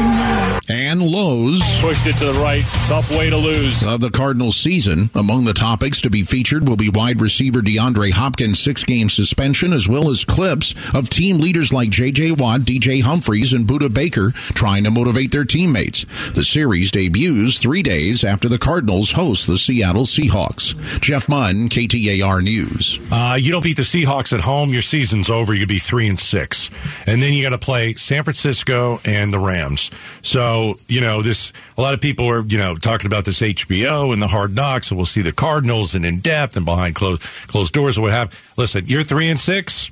And 0.69 1.03
lows 1.03 1.61
Pushed 1.81 2.07
it 2.07 2.17
to 2.19 2.27
the 2.27 2.39
right. 2.41 2.65
Tough 2.87 3.11
way 3.11 3.29
to 3.31 3.37
lose. 3.37 3.87
of 3.87 4.01
the 4.01 4.11
Cardinals 4.11 4.57
season. 4.57 5.11
Among 5.15 5.45
the 5.45 5.53
topics 5.53 6.01
to 6.03 6.11
be 6.11 6.23
featured 6.23 6.69
will 6.69 6.77
be 6.77 6.89
wide 6.89 7.21
receiver 7.21 7.61
DeAndre 7.61 8.13
Hopkins' 8.13 8.61
six-game 8.61 9.09
suspension, 9.09 9.73
as 9.73 9.89
well 9.89 10.09
as 10.09 10.25
clips 10.25 10.75
of 10.95 11.11
team 11.11 11.39
leaders 11.39 11.73
like 11.73 11.91
J.J. 11.91 12.33
Watt, 12.33 12.65
D.J. 12.65 13.01
Humphreys, 13.01 13.53
and 13.53 13.67
Budda 13.67 13.93
Baker 13.93 14.31
trying 14.55 14.85
to 14.85 14.91
motivate 14.91 15.33
their 15.33 15.45
teammates. 15.45 16.07
The 16.35 16.45
series 16.45 16.91
debuts 16.93 17.59
three 17.59 17.83
days 17.83 18.23
after 18.23 18.49
the 18.49 18.59
Cardinals 18.59 19.11
host 19.13 19.47
the 19.49 19.59
Seattle 19.59 20.05
Seahawks. 20.05 20.79
Jeff 21.01 21.29
Munn, 21.29 21.69
KTAR 21.71 22.43
News. 22.43 22.99
Uh, 23.11 23.37
you 23.39 23.51
don't 23.51 23.65
beat 23.65 23.77
the 23.77 23.83
Seahawks 23.83 24.33
at 24.33 24.41
home, 24.41 24.71
your 24.71 24.83
season's 24.83 25.29
over. 25.29 25.53
You 25.53 25.61
could 25.61 25.69
be 25.69 25.79
three 25.81 26.09
and 26.09 26.21
six, 26.21 26.71
and 27.07 27.21
then 27.21 27.33
you 27.33 27.43
got 27.43 27.51
to 27.51 27.59
play 27.59 27.95
San 27.95 28.23
Francisco 28.23 29.01
and 29.05 29.33
the 29.35 29.39
Rams. 29.41 29.91
So 30.23 30.52
you 30.89 31.01
know 31.01 31.23
this. 31.23 31.53
A 31.77 31.81
lot 31.81 31.95
of 31.95 32.01
people 32.01 32.29
are 32.29 32.43
you 32.43 32.59
know 32.59 32.77
talking 32.77 33.07
about 33.07 33.25
this 33.25 33.41
HBO 33.41 34.13
and 34.13 34.21
the 34.21 34.29
Hard 34.29 34.55
Knocks, 34.55 34.91
and 34.91 34.99
we'll 34.99 35.07
see 35.07 35.23
the 35.23 35.33
Cardinals 35.33 35.95
and 35.95 36.05
in 36.05 36.21
depth 36.21 36.57
and 36.57 36.67
behind 36.67 36.95
closed 36.95 37.23
closed 37.23 37.73
doors 37.73 37.99
or 37.99 38.03
what 38.03 38.13
have. 38.13 38.53
Listen, 38.57 38.85
you're 38.87 39.05
three 39.05 39.29
and 39.29 39.39
six. 39.39 39.91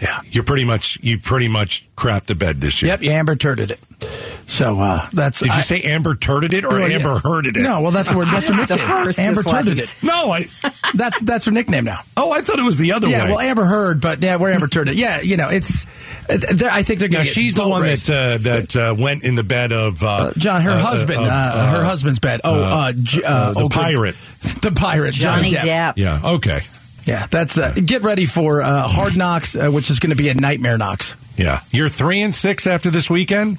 Yeah, 0.00 0.20
you're 0.24 0.42
pretty 0.42 0.64
much 0.64 0.98
you 1.00 1.20
pretty 1.20 1.46
much 1.46 1.88
crapped 1.96 2.24
the 2.24 2.34
bed 2.34 2.60
this 2.60 2.82
year. 2.82 2.90
Yep, 2.90 3.02
you 3.02 3.10
Amber 3.12 3.36
turded 3.36 3.70
it. 3.70 3.78
So 4.46 4.78
uh, 4.80 5.06
that's. 5.12 5.38
Did 5.38 5.46
you 5.48 5.52
I- 5.54 5.60
say 5.60 5.80
Amber 5.82 6.14
turded 6.14 6.52
it 6.52 6.64
or 6.64 6.70
Well, 6.70 6.88
yeah. 6.88 6.96
Amber 6.96 7.18
herded 7.18 7.56
it? 7.56 7.62
No, 7.62 7.80
well 7.80 7.90
that's 7.90 8.12
where 8.14 8.26
that's 8.26 8.46
her 8.48 8.52
The 8.66 8.76
nickname. 8.76 9.04
first 9.04 9.18
Amber 9.18 9.40
is 9.40 9.46
turded 9.46 9.78
it. 9.78 9.94
no. 10.02 10.30
I 10.32 10.44
That's 10.94 11.20
that's 11.22 11.44
her 11.46 11.50
nickname 11.52 11.84
now. 11.84 12.00
oh, 12.16 12.32
I 12.32 12.40
thought 12.42 12.58
it 12.58 12.64
was 12.64 12.76
the 12.78 12.92
other 12.92 13.08
Yeah, 13.08 13.22
way. 13.24 13.28
Yeah, 13.30 13.36
well 13.36 13.40
Amber 13.40 13.64
Heard, 13.64 14.00
but 14.00 14.22
yeah, 14.22 14.36
we're 14.36 14.50
Amber 14.52 14.66
turded. 14.68 14.96
Yeah, 14.98 15.20
you 15.22 15.36
know 15.36 15.48
it's. 15.48 15.86
uh, 16.28 16.36
I 16.70 16.82
think 16.82 17.00
they're 17.00 17.08
now 17.08 17.18
going. 17.18 17.28
she's 17.28 17.54
the 17.54 17.66
one 17.66 17.82
that 17.82 18.10
uh, 18.10 18.38
that 18.38 18.76
uh, 18.76 18.94
went 18.98 19.24
in 19.24 19.36
the 19.36 19.42
bed 19.44 19.72
of 19.72 20.02
uh, 20.04 20.08
Uh, 20.08 20.32
John, 20.36 20.60
her 20.62 20.70
uh, 20.70 20.78
husband, 20.78 21.20
of, 21.20 21.28
uh, 21.28 21.70
her 21.78 21.84
husband's 21.84 22.18
bed. 22.18 22.40
Oh, 22.44 22.60
uh, 22.62 22.92
J- 22.92 23.22
uh, 23.22 23.32
uh, 23.34 23.52
the 23.52 23.60
oh, 23.62 23.68
pirate. 23.68 24.14
the 24.60 24.72
pirate, 24.72 25.14
Johnny 25.14 25.52
Depp. 25.52 25.94
Yeah. 25.96 26.20
Okay. 26.22 26.60
Yeah, 27.04 27.26
that's 27.30 27.56
uh, 27.58 27.72
get 27.72 28.02
ready 28.02 28.26
for 28.26 28.60
uh, 28.62 28.86
Hard 28.86 29.16
Knocks, 29.16 29.56
uh, 29.56 29.70
which 29.70 29.90
is 29.90 29.98
going 29.98 30.10
to 30.10 30.16
be 30.16 30.28
a 30.28 30.34
nightmare 30.34 30.78
knocks. 30.78 31.16
Yeah. 31.36 31.60
You're 31.72 31.88
three 31.88 32.20
and 32.20 32.32
six 32.34 32.66
after 32.66 32.90
this 32.90 33.08
weekend. 33.10 33.58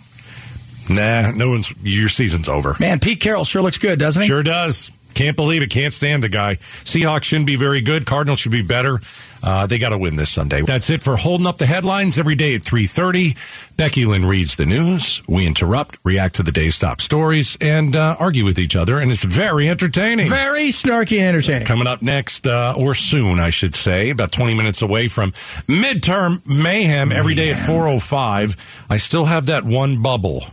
Nah, 0.89 1.32
no 1.32 1.50
one's. 1.50 1.74
Your 1.82 2.10
season's 2.10 2.50
over. 2.50 2.76
Man, 2.80 3.00
Pete 3.00 3.22
Carroll 3.22 3.46
sure 3.46 3.62
looks 3.62 3.78
good, 3.78 4.00
doesn't 4.00 4.22
he? 4.22 4.28
Sure 4.28 4.43
does. 4.43 4.91
Can't 5.13 5.36
believe 5.36 5.62
it. 5.62 5.69
Can't 5.69 5.93
stand 5.93 6.24
the 6.24 6.30
guy. 6.30 6.56
Seahawks 6.56 7.24
shouldn't 7.24 7.46
be 7.46 7.56
very 7.56 7.82
good. 7.82 8.06
Cardinals 8.06 8.39
should 8.39 8.52
be 8.52 8.63
better. 8.63 9.00
Uh, 9.43 9.67
they 9.67 9.78
got 9.78 9.89
to 9.89 9.98
win 9.98 10.15
this 10.15 10.30
Sunday. 10.30 10.62
That's 10.62 10.89
it 10.89 11.04
for 11.04 11.17
holding 11.17 11.46
up 11.46 11.58
the 11.58 11.65
headlines 11.65 12.17
every 12.17 12.36
day 12.36 12.56
at 12.56 12.62
3.30. 12.62 13.76
Becky 13.76 14.06
Lynn 14.06 14.26
reads 14.26 14.56
the 14.56 14.65
news. 14.65 15.22
We 15.28 15.46
interrupt, 15.46 15.98
react 16.06 16.36
to 16.36 16.43
the 16.43 16.52
day's 16.52 16.80
top 16.80 17.02
stories, 17.02 17.58
and 17.60 17.93
uh, 17.96 18.15
argue 18.19 18.46
with 18.46 18.58
each 18.58 18.76
other, 18.76 18.98
and 19.00 19.12
it's 19.12 19.24
very 19.24 19.69
entertaining. 19.69 20.30
Very 20.30 20.69
snarky 20.69 21.17
and 21.17 21.36
entertaining. 21.36 21.67
Coming 21.67 21.88
up 21.88 22.02
next, 22.02 22.48
uh, 22.48 22.74
or 22.78 22.93
soon, 22.93 23.39
I 23.41 23.50
should 23.50 23.76
say, 23.76 24.12
about 24.12 24.32
20 24.32 24.56
minutes 24.56 24.82
away 24.82 25.10
from 25.10 25.32
midterm 25.67 26.41
mayhem 26.48 27.12
every 27.12 27.36
day 27.36 27.52
at 27.52 27.58
4.05. 27.58 28.86
I 28.89 28.98
still 28.98 29.26
have 29.26 29.48
that 29.48 29.65
one 29.65 30.02
bubble 30.02 30.46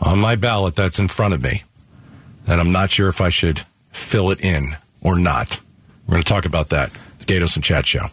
on 0.00 0.18
my 0.18 0.36
ballot 0.36 0.74
that's 0.74 0.98
in 0.98 1.08
front 1.08 1.34
of 1.34 1.42
me, 1.42 1.62
and 2.46 2.60
I'm 2.60 2.72
not 2.72 2.90
sure 2.90 3.08
if 3.08 3.20
I 3.20 3.28
should 3.28 3.62
fill 3.92 4.30
it 4.30 4.40
in 4.40 4.76
or 5.02 5.18
not. 5.18 5.60
We're 6.06 6.14
going 6.14 6.22
to 6.22 6.28
talk 6.28 6.44
about 6.44 6.70
that. 6.70 6.90
The 7.18 7.24
Gaydos 7.26 7.56
and 7.56 7.64
Chad 7.64 7.86
Show. 7.86 8.06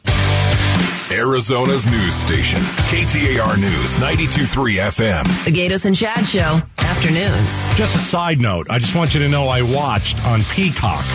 Arizona's 1.09 1.85
news 1.87 2.13
station, 2.13 2.59
KTAR 2.59 3.59
News 3.59 3.95
92.3 3.95 4.75
FM. 4.75 5.45
The 5.45 5.51
Gaydos 5.51 5.85
and 5.85 5.95
Chad 5.95 6.27
Show, 6.27 6.61
afternoons. 6.79 7.69
Just 7.75 7.95
a 7.95 7.99
side 7.99 8.41
note, 8.41 8.69
I 8.69 8.77
just 8.77 8.93
want 8.93 9.13
you 9.13 9.21
to 9.21 9.29
know 9.29 9.47
I 9.47 9.61
watched 9.61 10.23
on 10.25 10.43
Peacock 10.43 11.05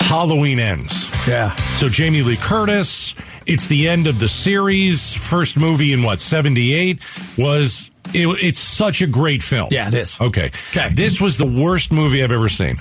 Halloween 0.00 0.58
Ends. 0.58 1.10
Yeah. 1.26 1.54
So 1.74 1.88
Jamie 1.88 2.22
Lee 2.22 2.36
Curtis, 2.36 3.14
it's 3.46 3.66
the 3.66 3.88
end 3.88 4.06
of 4.06 4.18
the 4.18 4.28
series. 4.28 5.12
First 5.12 5.56
movie 5.56 5.92
in 5.92 6.02
what, 6.02 6.20
78 6.20 7.00
was 7.36 7.90
it, 8.14 8.26
it's 8.42 8.58
such 8.58 9.02
a 9.02 9.06
great 9.06 9.42
film. 9.42 9.68
Yeah, 9.70 9.88
it 9.88 9.94
is. 9.94 10.20
Okay. 10.20 10.50
Okay. 10.70 10.90
This 10.92 11.20
was 11.20 11.36
the 11.36 11.46
worst 11.46 11.92
movie 11.92 12.22
I've 12.22 12.32
ever 12.32 12.48
seen. 12.48 12.76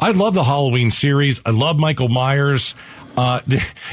I 0.00 0.12
love 0.12 0.34
the 0.34 0.44
Halloween 0.44 0.90
series. 0.90 1.40
I 1.44 1.50
love 1.50 1.78
Michael 1.78 2.08
Myers. 2.08 2.74
Uh, 3.16 3.40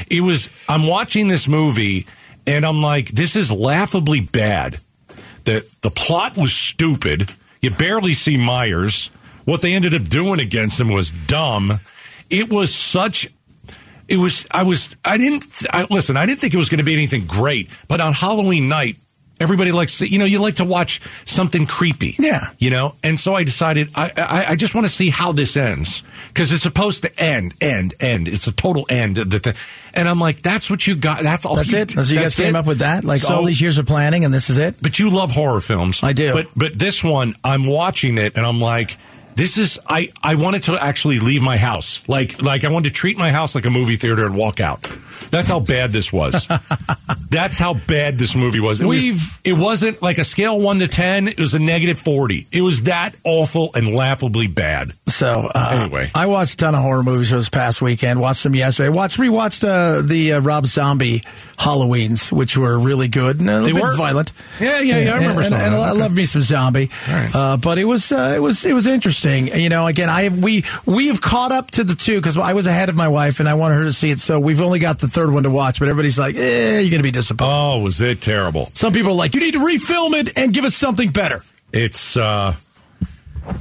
it 0.08 0.20
was, 0.20 0.48
I'm 0.68 0.86
watching 0.86 1.26
this 1.26 1.48
movie 1.48 2.06
and 2.46 2.64
I'm 2.64 2.80
like, 2.80 3.08
this 3.08 3.34
is 3.34 3.50
laughably 3.50 4.20
bad. 4.20 4.78
The, 5.44 5.66
the 5.80 5.90
plot 5.90 6.36
was 6.36 6.52
stupid. 6.52 7.30
You 7.60 7.70
barely 7.70 8.14
see 8.14 8.36
Myers. 8.36 9.10
What 9.44 9.62
they 9.62 9.74
ended 9.74 9.94
up 9.94 10.04
doing 10.04 10.38
against 10.38 10.78
him 10.78 10.90
was 10.90 11.10
dumb. 11.10 11.80
It 12.30 12.50
was 12.52 12.72
such, 12.74 13.28
it 14.06 14.16
was, 14.16 14.46
I 14.50 14.62
was, 14.62 14.94
I 15.04 15.18
didn't, 15.18 15.44
I, 15.72 15.86
listen, 15.90 16.16
I 16.16 16.26
didn't 16.26 16.40
think 16.40 16.54
it 16.54 16.58
was 16.58 16.68
going 16.68 16.78
to 16.78 16.84
be 16.84 16.92
anything 16.92 17.26
great, 17.26 17.68
but 17.88 18.00
on 18.00 18.12
Halloween 18.12 18.68
night, 18.68 18.96
Everybody 19.38 19.72
likes 19.72 19.98
to, 19.98 20.06
you 20.08 20.18
know, 20.18 20.24
you 20.24 20.40
like 20.40 20.56
to 20.56 20.64
watch 20.64 21.00
something 21.24 21.66
creepy. 21.66 22.16
Yeah. 22.18 22.50
You 22.58 22.70
know, 22.70 22.94
and 23.02 23.20
so 23.20 23.34
I 23.34 23.44
decided 23.44 23.90
I, 23.94 24.10
I, 24.16 24.44
I 24.52 24.56
just 24.56 24.74
want 24.74 24.86
to 24.86 24.92
see 24.92 25.10
how 25.10 25.32
this 25.32 25.56
ends 25.56 26.02
because 26.28 26.52
it's 26.52 26.62
supposed 26.62 27.02
to 27.02 27.20
end, 27.20 27.54
end, 27.60 27.94
end. 28.00 28.28
It's 28.28 28.46
a 28.46 28.52
total 28.52 28.86
end. 28.88 29.18
And 29.18 30.08
I'm 30.08 30.18
like, 30.20 30.40
that's 30.40 30.70
what 30.70 30.86
you 30.86 30.96
got. 30.96 31.22
That's 31.22 31.44
all. 31.44 31.56
That's 31.56 31.70
you, 31.70 31.78
it. 31.78 31.90
So 31.90 32.02
you 32.02 32.20
guys 32.20 32.34
came 32.34 32.56
up 32.56 32.66
with 32.66 32.78
that? 32.78 33.04
Like 33.04 33.20
So- 33.20 33.34
all 33.34 33.44
these 33.44 33.60
years 33.60 33.78
of 33.78 33.86
planning, 33.86 34.24
and 34.24 34.32
this 34.32 34.48
is 34.50 34.58
it? 34.58 34.76
But 34.80 34.98
you 34.98 35.10
love 35.10 35.30
horror 35.30 35.60
films. 35.60 36.02
I 36.02 36.12
do. 36.12 36.32
But 36.32 36.48
but 36.56 36.78
this 36.78 37.04
one, 37.04 37.34
I'm 37.44 37.66
watching 37.66 38.18
it 38.18 38.36
and 38.36 38.46
I'm 38.46 38.60
like, 38.60 38.96
this 39.34 39.58
is 39.58 39.78
I 39.86 40.08
I 40.22 40.36
wanted 40.36 40.64
to 40.64 40.82
actually 40.82 41.18
leave 41.18 41.42
my 41.42 41.58
house. 41.58 42.00
Like 42.08 42.40
like 42.42 42.64
I 42.64 42.72
wanted 42.72 42.88
to 42.88 42.94
treat 42.94 43.18
my 43.18 43.30
house 43.30 43.54
like 43.54 43.66
a 43.66 43.70
movie 43.70 43.96
theater 43.96 44.24
and 44.24 44.34
walk 44.34 44.60
out. 44.60 44.82
That's 45.30 45.48
how 45.48 45.60
bad 45.60 45.92
this 45.92 46.12
was. 46.12 46.48
That's 47.36 47.58
how 47.58 47.74
bad 47.74 48.18
this 48.18 48.34
movie 48.34 48.60
was. 48.60 48.80
It, 48.80 48.86
We've- 48.86 49.12
was. 49.12 49.38
it 49.44 49.52
wasn't 49.52 50.00
like 50.02 50.16
a 50.18 50.24
scale 50.24 50.58
one 50.58 50.78
to 50.78 50.88
ten. 50.88 51.28
It 51.28 51.38
was 51.38 51.52
a 51.54 51.58
negative 51.58 51.98
forty. 51.98 52.46
It 52.50 52.62
was 52.62 52.82
that 52.84 53.14
awful 53.24 53.70
and 53.74 53.94
laughably 53.94 54.46
bad. 54.46 54.92
So 55.06 55.50
uh, 55.54 55.80
Anyway. 55.82 56.08
I 56.14 56.26
watched 56.26 56.54
a 56.54 56.56
ton 56.56 56.74
of 56.74 56.80
horror 56.82 57.02
movies 57.02 57.30
this 57.30 57.48
past 57.48 57.82
weekend. 57.82 58.20
Watched 58.20 58.42
them 58.42 58.54
yesterday. 58.54 58.88
Watched 58.88 59.18
rewatched 59.18 59.64
uh, 59.68 60.00
the 60.02 60.32
uh, 60.34 60.40
Rob 60.40 60.66
Zombie 60.66 61.22
Halloweens, 61.58 62.30
which 62.32 62.56
were 62.56 62.78
really 62.78 63.08
good 63.08 63.40
and 63.40 63.48
a 63.50 63.60
little 63.60 63.66
They 63.66 63.72
bit 63.72 63.82
were? 63.82 63.96
violent. 63.96 64.32
Yeah, 64.60 64.80
yeah, 64.80 64.98
yeah, 64.98 65.10
I 65.14 65.18
remember 65.18 65.40
And, 65.42 65.50
some 65.50 65.60
and, 65.60 65.74
of 65.74 65.80
and. 65.80 65.82
I 65.82 65.92
love 65.92 66.14
me 66.14 66.24
some 66.24 66.42
zombie. 66.42 66.90
right. 67.08 67.30
Uh, 67.34 67.56
but 67.56 67.78
it 67.78 67.84
was 67.84 68.12
uh, 68.12 68.32
it 68.36 68.40
was 68.40 68.64
it 68.64 68.72
was 68.72 68.86
interesting. 68.86 69.48
You 69.48 69.68
know, 69.68 69.86
again, 69.86 70.08
I 70.08 70.28
we 70.28 70.64
we 70.86 71.08
have 71.08 71.20
caught 71.20 71.52
up 71.52 71.70
to 71.72 71.84
the 71.84 71.94
two 71.94 72.16
because 72.16 72.36
I 72.36 72.52
was 72.52 72.66
ahead 72.66 72.88
of 72.88 72.96
my 72.96 73.08
wife 73.08 73.40
and 73.40 73.48
I 73.48 73.54
wanted 73.54 73.76
her 73.76 73.84
to 73.84 73.92
see 73.92 74.10
it. 74.10 74.18
So 74.20 74.38
we've 74.38 74.60
only 74.60 74.78
got 74.78 74.98
the 74.98 75.08
third 75.08 75.30
one 75.32 75.42
to 75.44 75.50
watch. 75.50 75.78
But 75.78 75.88
everybody's 75.88 76.18
like, 76.18 76.36
eh, 76.36 76.80
you're 76.80 76.90
going 76.90 76.98
to 76.98 77.02
be 77.02 77.10
disappointed. 77.10 77.25
Oh, 77.38 77.78
was 77.80 78.00
it 78.00 78.20
terrible? 78.20 78.66
Some 78.74 78.92
people 78.92 79.12
are 79.12 79.16
like, 79.16 79.34
you 79.34 79.40
need 79.40 79.54
to 79.54 79.60
refilm 79.60 80.14
it 80.14 80.36
and 80.36 80.52
give 80.52 80.64
us 80.64 80.74
something 80.74 81.10
better. 81.10 81.42
It's 81.72 82.16
uh, 82.16 82.54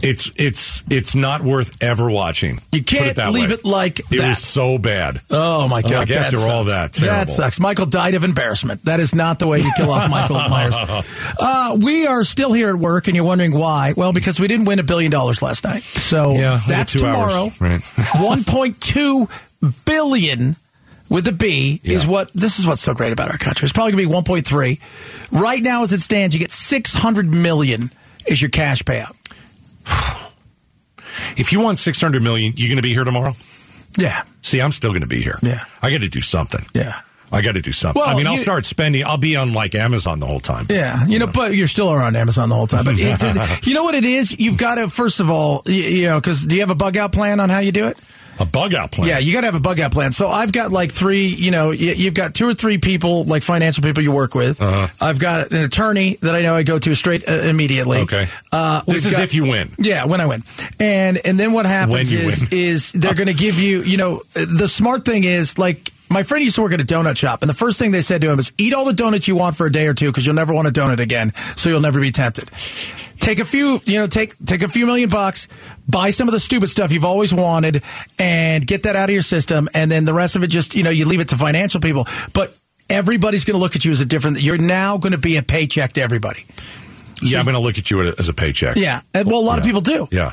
it's 0.01 0.32
it's 0.36 0.82
it's 0.89 1.13
not 1.13 1.41
worth 1.41 1.78
ever 1.84 2.10
watching. 2.10 2.60
You 2.71 2.84
can't 2.84 3.15
that 3.17 3.32
leave 3.32 3.49
way. 3.49 3.56
it 3.56 3.65
like 3.65 3.99
it 3.99 4.10
that. 4.17 4.30
was 4.30 4.39
so 4.39 4.78
bad. 4.80 5.21
Oh 5.30 5.67
my 5.67 5.82
god! 5.84 5.91
Like, 5.91 6.08
that 6.10 6.34
after 6.34 6.38
all 6.39 6.63
sucks. 6.67 6.97
that, 6.99 7.06
that 7.06 7.08
terrible. 7.13 7.34
sucks. 7.34 7.60
Michael 7.60 7.86
died 7.86 8.15
of 8.15 8.23
embarrassment. 8.23 8.86
That 8.86 8.99
is 8.99 9.13
not 9.13 9.38
the 9.39 9.45
way 9.47 9.60
you 9.62 9.71
kill 9.78 9.91
off 9.91 10.10
Michael 10.10 10.38
Myers. 10.49 10.75
Uh, 11.39 11.78
we 11.80 12.08
are 12.08 12.23
still 12.23 12.51
here 12.51 12.69
at 12.69 12.78
work, 12.78 13.08
and 13.08 13.15
you're 13.15 13.25
wondering 13.25 13.54
why? 13.54 13.93
Well, 13.95 14.12
because 14.13 14.39
we 14.39 14.47
didn't 14.47 14.65
win 14.65 14.80
a 14.80 14.84
billion 14.84 15.12
dollars 15.12 15.41
last 15.43 15.63
night. 15.63 15.84
So 15.84 16.34
Yeah, 16.34 16.60
that's 16.67 16.93
two 16.93 16.99
tomorrow. 16.99 17.43
hours. 17.45 17.62
Right. 17.62 17.82
1.2 18.56 19.30
billion 19.86 20.56
with 21.10 21.28
a 21.28 21.32
B 21.32 21.80
is 21.84 22.06
what 22.08 22.32
this 22.34 22.60
is 22.60 22.65
what's 22.68 22.82
so 22.82 22.94
great 22.94 23.13
about 23.13 23.32
our 23.32 23.38
country. 23.38 23.65
It's 23.65 23.74
probably 23.74 23.94
going 23.94 24.24
to 24.24 24.32
be 24.32 24.41
1.3. 24.41 25.39
Right 25.41 25.62
now, 25.62 25.84
as 25.84 25.94
it 25.94 26.02
stands, 26.02 26.34
you 26.36 26.39
get 26.39 26.52
600 26.52 27.34
million 27.34 27.91
is 28.28 28.41
your 28.41 28.50
cash 28.50 28.84
payout. 28.84 29.15
If 31.38 31.52
you 31.54 31.60
want 31.62 31.80
six 31.80 32.02
hundred 32.02 32.24
million, 32.24 32.54
you're 32.56 32.68
going 32.68 32.78
to 32.78 32.82
be 32.84 32.94
here 32.94 33.04
tomorrow? 33.06 33.34
Yeah, 33.98 34.24
See, 34.41 34.60
I'm 34.62 34.74
still 34.74 34.89
going 34.91 35.02
to 35.02 35.08
be 35.08 35.22
here. 35.24 35.39
Yeah. 35.41 35.63
I 35.82 35.89
got 35.89 36.00
to 36.00 36.10
do 36.10 36.20
something. 36.22 36.65
yeah. 36.74 37.02
I 37.32 37.41
got 37.41 37.54
to 37.54 37.62
do 37.62 37.72
something. 37.72 38.00
Well, 38.00 38.10
I 38.10 38.15
mean, 38.15 38.28
I'll 38.28 38.34
you- 38.34 38.39
start 38.39 38.65
spending. 38.65 39.04
I'll 39.04 39.18
be 39.18 39.36
on 39.36 39.52
like 39.54 39.74
Amazon 39.76 40.20
the 40.20 40.28
whole 40.28 40.39
time. 40.39 40.68
Yeah, 40.70 41.06
you 41.08 41.18
know, 41.20 41.26
but 41.28 41.56
you're 41.56 41.68
still 41.68 41.91
around 41.91 42.15
Amazon 42.15 42.50
the 42.50 42.56
whole 42.56 42.68
time. 42.68 42.86
But 42.86 42.98
you 43.65 43.74
know 43.74 43.84
what 43.84 43.96
it 43.96 44.06
is? 44.06 44.38
You've 44.38 44.58
got 44.58 44.76
to 44.76 44.89
first 44.89 45.20
of 45.20 45.32
all, 45.32 45.63
you, 45.65 45.74
you 45.74 46.08
know, 46.08 46.20
because 46.22 46.46
do 46.46 46.56
you 46.56 46.62
have 46.62 46.70
a 46.70 46.76
bug 46.76 46.96
out 46.98 47.12
plan 47.12 47.39
on 47.39 47.50
how 47.50 47.60
you 47.60 47.72
do 47.72 47.88
it? 47.88 47.98
A 48.39 48.45
bug 48.45 48.74
out 48.74 48.91
plan. 48.91 49.08
Yeah, 49.08 49.17
you 49.19 49.32
got 49.34 49.41
to 49.41 49.48
have 49.48 49.56
a 49.56 49.60
bug 49.62 49.80
out 49.80 49.91
plan. 49.91 50.12
So 50.12 50.28
I've 50.28 50.52
got 50.52 50.71
like 50.71 50.91
three, 50.91 51.28
you 51.28 51.52
know, 51.52 51.71
you've 51.71 52.13
got 52.13 52.34
two 52.34 52.48
or 52.48 52.54
three 52.54 52.78
people, 52.78 53.24
like 53.24 53.43
financial 53.43 53.82
people 53.84 54.04
you 54.04 54.12
work 54.12 54.36
with. 54.36 54.62
Uh-huh. 54.62 54.88
I've 55.00 55.19
got 55.19 55.52
an 55.52 55.63
attorney 55.63 56.17
that 56.21 56.36
I 56.36 56.41
know 56.41 56.54
I 56.54 56.63
go 56.63 56.78
to 56.78 56.95
straight 56.95 57.28
uh, 57.30 57.32
immediately. 57.34 58.00
Okay. 58.00 58.28
Uh, 58.52 58.82
This 58.88 59.06
is 59.06 59.13
got- 59.13 59.24
if 59.24 59.34
you 59.34 59.43
win. 59.43 59.71
Yeah, 59.78 60.06
when 60.06 60.19
I 60.21 60.26
win. 60.26 60.43
And 60.80 61.17
and 61.26 61.39
then 61.39 61.54
what 61.54 61.65
happens 61.65 62.12
is 62.12 62.41
win. 62.41 62.50
is 62.52 62.91
they're 62.91 63.13
going 63.15 63.28
to 63.28 63.34
give 63.34 63.58
you, 63.58 63.82
you 63.84 63.98
know, 63.98 64.21
the 64.34 64.67
smart 64.67 65.06
thing 65.06 65.24
is 65.24 65.58
like 65.58 65.91
my 66.15 66.23
friend 66.23 66.45
used 66.45 66.56
to 66.56 66.62
work 66.62 66.71
at 66.71 66.80
a 66.80 66.86
donut 66.86 67.17
shop, 67.17 67.41
and 67.41 67.49
the 67.49 67.54
first 67.54 67.78
thing 67.78 67.91
they 67.91 68.01
said 68.01 68.21
to 68.21 68.32
him 68.32 68.39
is, 68.39 68.49
"Eat 68.58 68.73
all 68.73 68.86
the 68.86 68.93
donuts 68.93 69.28
you 69.28 69.36
want 69.36 69.58
for 69.58 69.65
a 69.65 69.71
day 69.71 69.86
or 69.86 69.93
two, 69.93 70.06
because 70.08 70.25
you'll 70.25 70.34
never 70.34 70.54
want 70.54 70.65
a 70.65 70.71
donut 70.71 71.01
again, 71.01 71.34
so 71.58 71.69
you'll 71.69 71.82
never 71.82 71.99
be 71.99 72.10
tempted." 72.10 72.49
Take 73.19 73.39
a 73.39 73.45
few, 73.45 73.82
you 73.84 73.99
know, 73.99 74.08
take 74.08 74.34
take 74.45 74.62
a 74.62 74.69
few 74.69 74.86
million 74.86 75.10
bucks, 75.10 75.49
buy 75.89 76.12
some 76.12 76.30
of 76.30 76.32
the 76.32 76.39
stupid 76.39 76.69
stuff 76.69 76.93
you've 76.93 77.04
always 77.04 77.34
wanted, 77.34 77.84
and 78.17 78.65
get 78.65 78.84
that 78.84 78.95
out 78.95 79.10
of 79.10 79.13
your 79.13 79.23
system, 79.23 79.67
and 79.73 79.91
then 79.91 80.06
the 80.06 80.13
rest 80.13 80.38
of 80.38 80.43
it 80.43 80.47
just, 80.47 80.73
you 80.73 80.84
know, 80.84 80.89
you 80.89 81.04
leave 81.06 81.19
it 81.19 81.28
to 81.30 81.38
financial 81.38 81.82
people. 81.82 82.08
But 82.32 82.56
everybody's 82.89 83.43
going 83.43 83.60
to 83.60 83.62
look 83.62 83.75
at 83.75 83.84
you 83.84 83.91
as 83.91 83.99
a 83.99 84.06
different. 84.06 84.39
You're 84.39 84.58
now 84.58 84.97
going 84.97 85.12
to 85.12 85.17
be 85.17 85.36
a 85.36 85.43
paycheck 85.43 85.91
to 85.93 86.01
everybody. 86.01 86.45
Yeah, 87.21 87.39
I'm 87.39 87.45
going 87.45 87.56
to 87.56 87.62
look 87.62 87.78
at 87.78 87.91
you 87.91 88.01
as 88.04 88.30
a 88.30 88.34
paycheck. 88.34 88.78
Yeah, 88.78 89.01
well, 89.13 89.39
a 89.39 89.47
lot 89.47 89.60
of 89.60 89.65
people 89.65 89.82
do. 89.82 90.08
Yeah. 90.12 90.32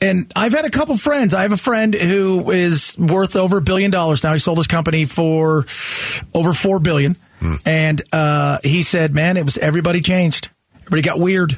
And 0.00 0.32
I've 0.34 0.52
had 0.52 0.64
a 0.64 0.70
couple 0.70 0.96
friends. 0.96 1.34
I 1.34 1.42
have 1.42 1.52
a 1.52 1.58
friend 1.58 1.94
who 1.94 2.50
is 2.50 2.96
worth 2.98 3.36
over 3.36 3.58
a 3.58 3.60
billion 3.60 3.90
dollars 3.90 4.24
now. 4.24 4.32
He 4.32 4.38
sold 4.38 4.58
his 4.58 4.66
company 4.66 5.04
for 5.04 5.66
over 6.34 6.52
four 6.54 6.78
billion, 6.78 7.16
and 7.66 8.00
uh, 8.12 8.58
he 8.62 8.82
said, 8.82 9.14
"Man, 9.14 9.36
it 9.36 9.44
was 9.44 9.58
everybody 9.58 10.00
changed. 10.00 10.48
Everybody 10.86 11.02
got 11.02 11.20
weird. 11.20 11.56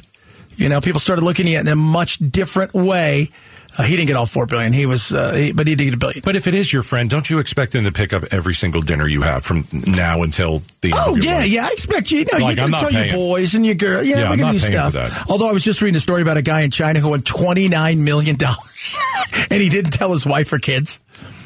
You 0.57 0.69
know, 0.69 0.81
people 0.81 0.99
started 0.99 1.23
looking 1.23 1.47
at 1.47 1.53
it 1.53 1.59
in 1.61 1.67
a 1.69 1.75
much 1.75 2.17
different 2.19 2.73
way." 2.73 3.31
Uh, 3.75 3.83
he 3.83 3.95
didn't 3.95 4.07
get 4.07 4.15
all 4.15 4.25
four 4.27 4.45
billion. 4.45 4.71
He 4.71 4.85
was, 4.85 5.11
uh, 5.11 5.33
he, 5.33 5.51
but 5.51 5.67
he 5.67 5.73
did 5.75 5.85
get 5.85 5.93
a 5.95 5.97
billion. 5.97 6.21
But 6.23 6.35
if 6.35 6.45
it 6.45 6.53
is 6.53 6.71
your 6.71 6.83
friend, 6.83 7.09
don't 7.09 7.27
you 7.29 7.39
expect 7.39 7.73
him 7.73 7.83
to 7.85 7.91
pick 7.91 8.13
up 8.13 8.23
every 8.31 8.53
single 8.53 8.81
dinner 8.81 9.07
you 9.07 9.23
have 9.23 9.43
from 9.43 9.65
now 9.87 10.21
until 10.21 10.61
the 10.81 10.89
end 10.91 10.99
Oh 10.99 11.17
of 11.17 11.23
yeah, 11.23 11.37
life? 11.37 11.47
yeah. 11.49 11.65
I 11.65 11.69
expect 11.71 12.11
you. 12.11 12.19
you 12.19 12.25
know, 12.31 12.37
Like, 12.39 12.57
you 12.57 12.63
I'm 12.63 12.69
got 12.71 12.87
to 12.87 12.91
tell 12.93 13.03
your 13.05 13.13
boys 13.13 13.55
and 13.55 13.65
your 13.65 13.75
girl. 13.75 14.03
Yeah, 14.03 14.17
we 14.17 14.23
I'm 14.23 14.29
can 14.37 14.39
not 14.39 14.51
do 14.53 14.59
paying 14.59 14.71
for 14.73 14.89
stuff. 14.91 14.93
that. 14.93 15.29
Although 15.29 15.49
I 15.49 15.53
was 15.53 15.63
just 15.63 15.81
reading 15.81 15.95
a 15.97 15.99
story 16.01 16.21
about 16.21 16.37
a 16.37 16.41
guy 16.43 16.61
in 16.61 16.69
China 16.71 16.99
who 16.99 17.09
won 17.09 17.23
twenty 17.23 17.67
nine 17.67 18.03
million 18.03 18.35
dollars, 18.35 18.97
and 19.49 19.59
he 19.61 19.69
didn't 19.69 19.91
tell 19.91 20.11
his 20.11 20.25
wife 20.25 20.53
or 20.53 20.59
kids 20.59 20.99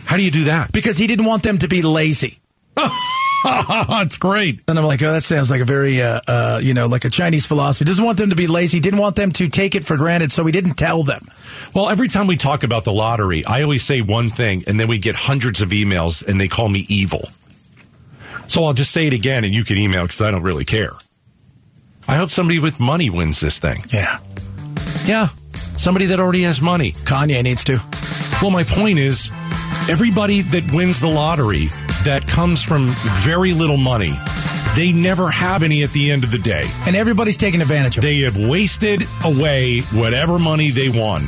How 0.06 0.18
do 0.18 0.24
you 0.24 0.32
do 0.32 0.44
that? 0.46 0.72
because 0.74 0.98
he 0.98 1.08
didn't 1.08 1.26
want 1.26 1.44
them 1.44 1.58
to 1.60 1.68
be 1.70 1.82
lazy. 1.82 2.40
it's 3.46 4.18
great. 4.18 4.62
And 4.68 4.80
I'm 4.80 4.86
like, 4.86 5.02
oh, 5.04 5.12
that 5.12 5.24
sounds 5.24 5.52
like 5.52 5.62
a 5.62 5.66
very, 5.66 6.02
uh, 6.02 6.20
uh, 6.28 6.60
you 6.62 6.74
know, 6.74 6.88
like 6.88 7.06
a 7.06 7.10
Chinese 7.10 7.46
philosophy. 7.46 7.86
Doesn't 7.86 8.04
want 8.04 8.18
them 8.18 8.32
to 8.32 8.36
be 8.36 8.48
lazy. 8.48 8.80
Didn't 8.80 9.00
want 9.00 9.16
them 9.16 9.32
to 9.34 9.48
take 9.48 9.76
it 9.76 9.84
for 9.84 9.96
granted, 9.96 10.32
so 10.32 10.46
he 10.46 10.52
didn't 10.52 10.76
tell 10.76 11.04
them. 11.04 11.28
Well, 11.76 11.90
every 11.90 12.08
time 12.08 12.28
we 12.28 12.38
talk 12.38 12.64
about 12.64 12.84
the 12.84 12.92
lottery, 12.92 13.46
I 13.46 13.62
always 13.62 13.84
say 13.84 14.02
one 14.02 14.30
thing, 14.30 14.64
and 14.68 14.80
then 14.80 14.88
we 14.88 14.98
get 14.98 15.16
hundreds 15.16 15.62
of 15.62 15.70
emails, 15.70 16.26
and 16.26 16.40
they 16.40 16.48
call 16.48 16.68
me 16.68 16.86
evil. 16.90 17.30
So 18.48 18.64
I'll 18.64 18.74
just 18.74 18.92
say 18.92 19.08
it 19.08 19.14
again, 19.14 19.44
and 19.44 19.54
you 19.54 19.64
can 19.64 19.78
email 19.78 20.04
because 20.04 20.22
I 20.22 20.32
don't 20.32 20.44
really 20.44 20.66
care. 20.66 20.94
I 22.08 22.16
hope 22.16 22.32
somebody 22.32 22.60
with 22.60 22.80
money 22.80 23.10
wins 23.10 23.40
this 23.40 23.60
thing. 23.60 23.84
Yeah, 23.92 24.20
Yeah, 25.06 25.28
somebody 25.78 26.06
that 26.08 26.20
already 26.20 26.44
has 26.44 26.62
money. 26.62 26.94
Kanye 26.94 27.44
needs 27.44 27.64
to. 27.66 27.82
Well, 28.42 28.52
my 28.52 28.64
point 28.64 28.98
is, 28.98 29.30
everybody 29.90 30.42
that 30.42 30.74
wins 30.74 31.02
the 31.02 31.08
lottery 31.08 31.70
that 32.08 32.26
comes 32.26 32.64
from 32.64 32.88
very 33.22 33.52
little 33.52 33.76
money, 33.76 34.14
they 34.78 34.94
never 34.94 35.30
have 35.30 35.62
any 35.62 35.84
at 35.84 35.90
the 35.90 36.10
end 36.10 36.24
of 36.24 36.32
the 36.32 36.38
day. 36.38 36.64
And 36.86 36.96
everybody's 36.96 37.36
taking 37.36 37.60
advantage 37.62 37.98
of 37.98 38.04
it. 38.04 38.08
They 38.08 38.20
have 38.22 38.38
wasted 38.38 39.04
away 39.26 39.82
whatever 39.92 40.40
money 40.40 40.70
they 40.70 40.88
won. 40.88 41.24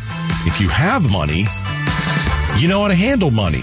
If 0.45 0.61
you 0.61 0.69
have 0.69 1.11
money, 1.11 1.47
you 2.59 2.69
know 2.69 2.83
how 2.83 2.87
to 2.87 2.95
handle 2.95 3.29
money. 3.29 3.59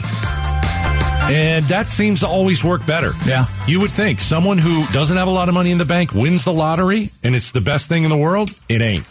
And 1.32 1.64
that 1.66 1.86
seems 1.88 2.20
to 2.20 2.28
always 2.28 2.62
work 2.62 2.84
better. 2.84 3.12
Yeah. 3.26 3.46
You 3.66 3.80
would 3.80 3.92
think 3.92 4.20
someone 4.20 4.58
who 4.58 4.84
doesn't 4.92 5.16
have 5.16 5.26
a 5.26 5.30
lot 5.30 5.48
of 5.48 5.54
money 5.54 5.70
in 5.70 5.78
the 5.78 5.86
bank 5.86 6.12
wins 6.12 6.44
the 6.44 6.52
lottery 6.52 7.08
and 7.24 7.34
it's 7.34 7.50
the 7.50 7.62
best 7.62 7.88
thing 7.88 8.04
in 8.04 8.10
the 8.10 8.16
world. 8.16 8.50
It 8.68 8.82
ain't. 8.82 9.06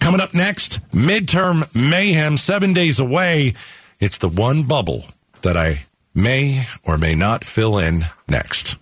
Coming 0.00 0.22
up 0.22 0.32
next, 0.32 0.80
midterm 0.92 1.72
mayhem, 1.74 2.38
seven 2.38 2.72
days 2.72 3.00
away. 3.00 3.52
It's 4.00 4.16
the 4.16 4.28
one 4.28 4.62
bubble 4.62 5.04
that 5.42 5.58
I 5.58 5.84
may 6.14 6.66
or 6.84 6.96
may 6.96 7.14
not 7.14 7.44
fill 7.44 7.78
in 7.78 8.04
next. 8.28 8.76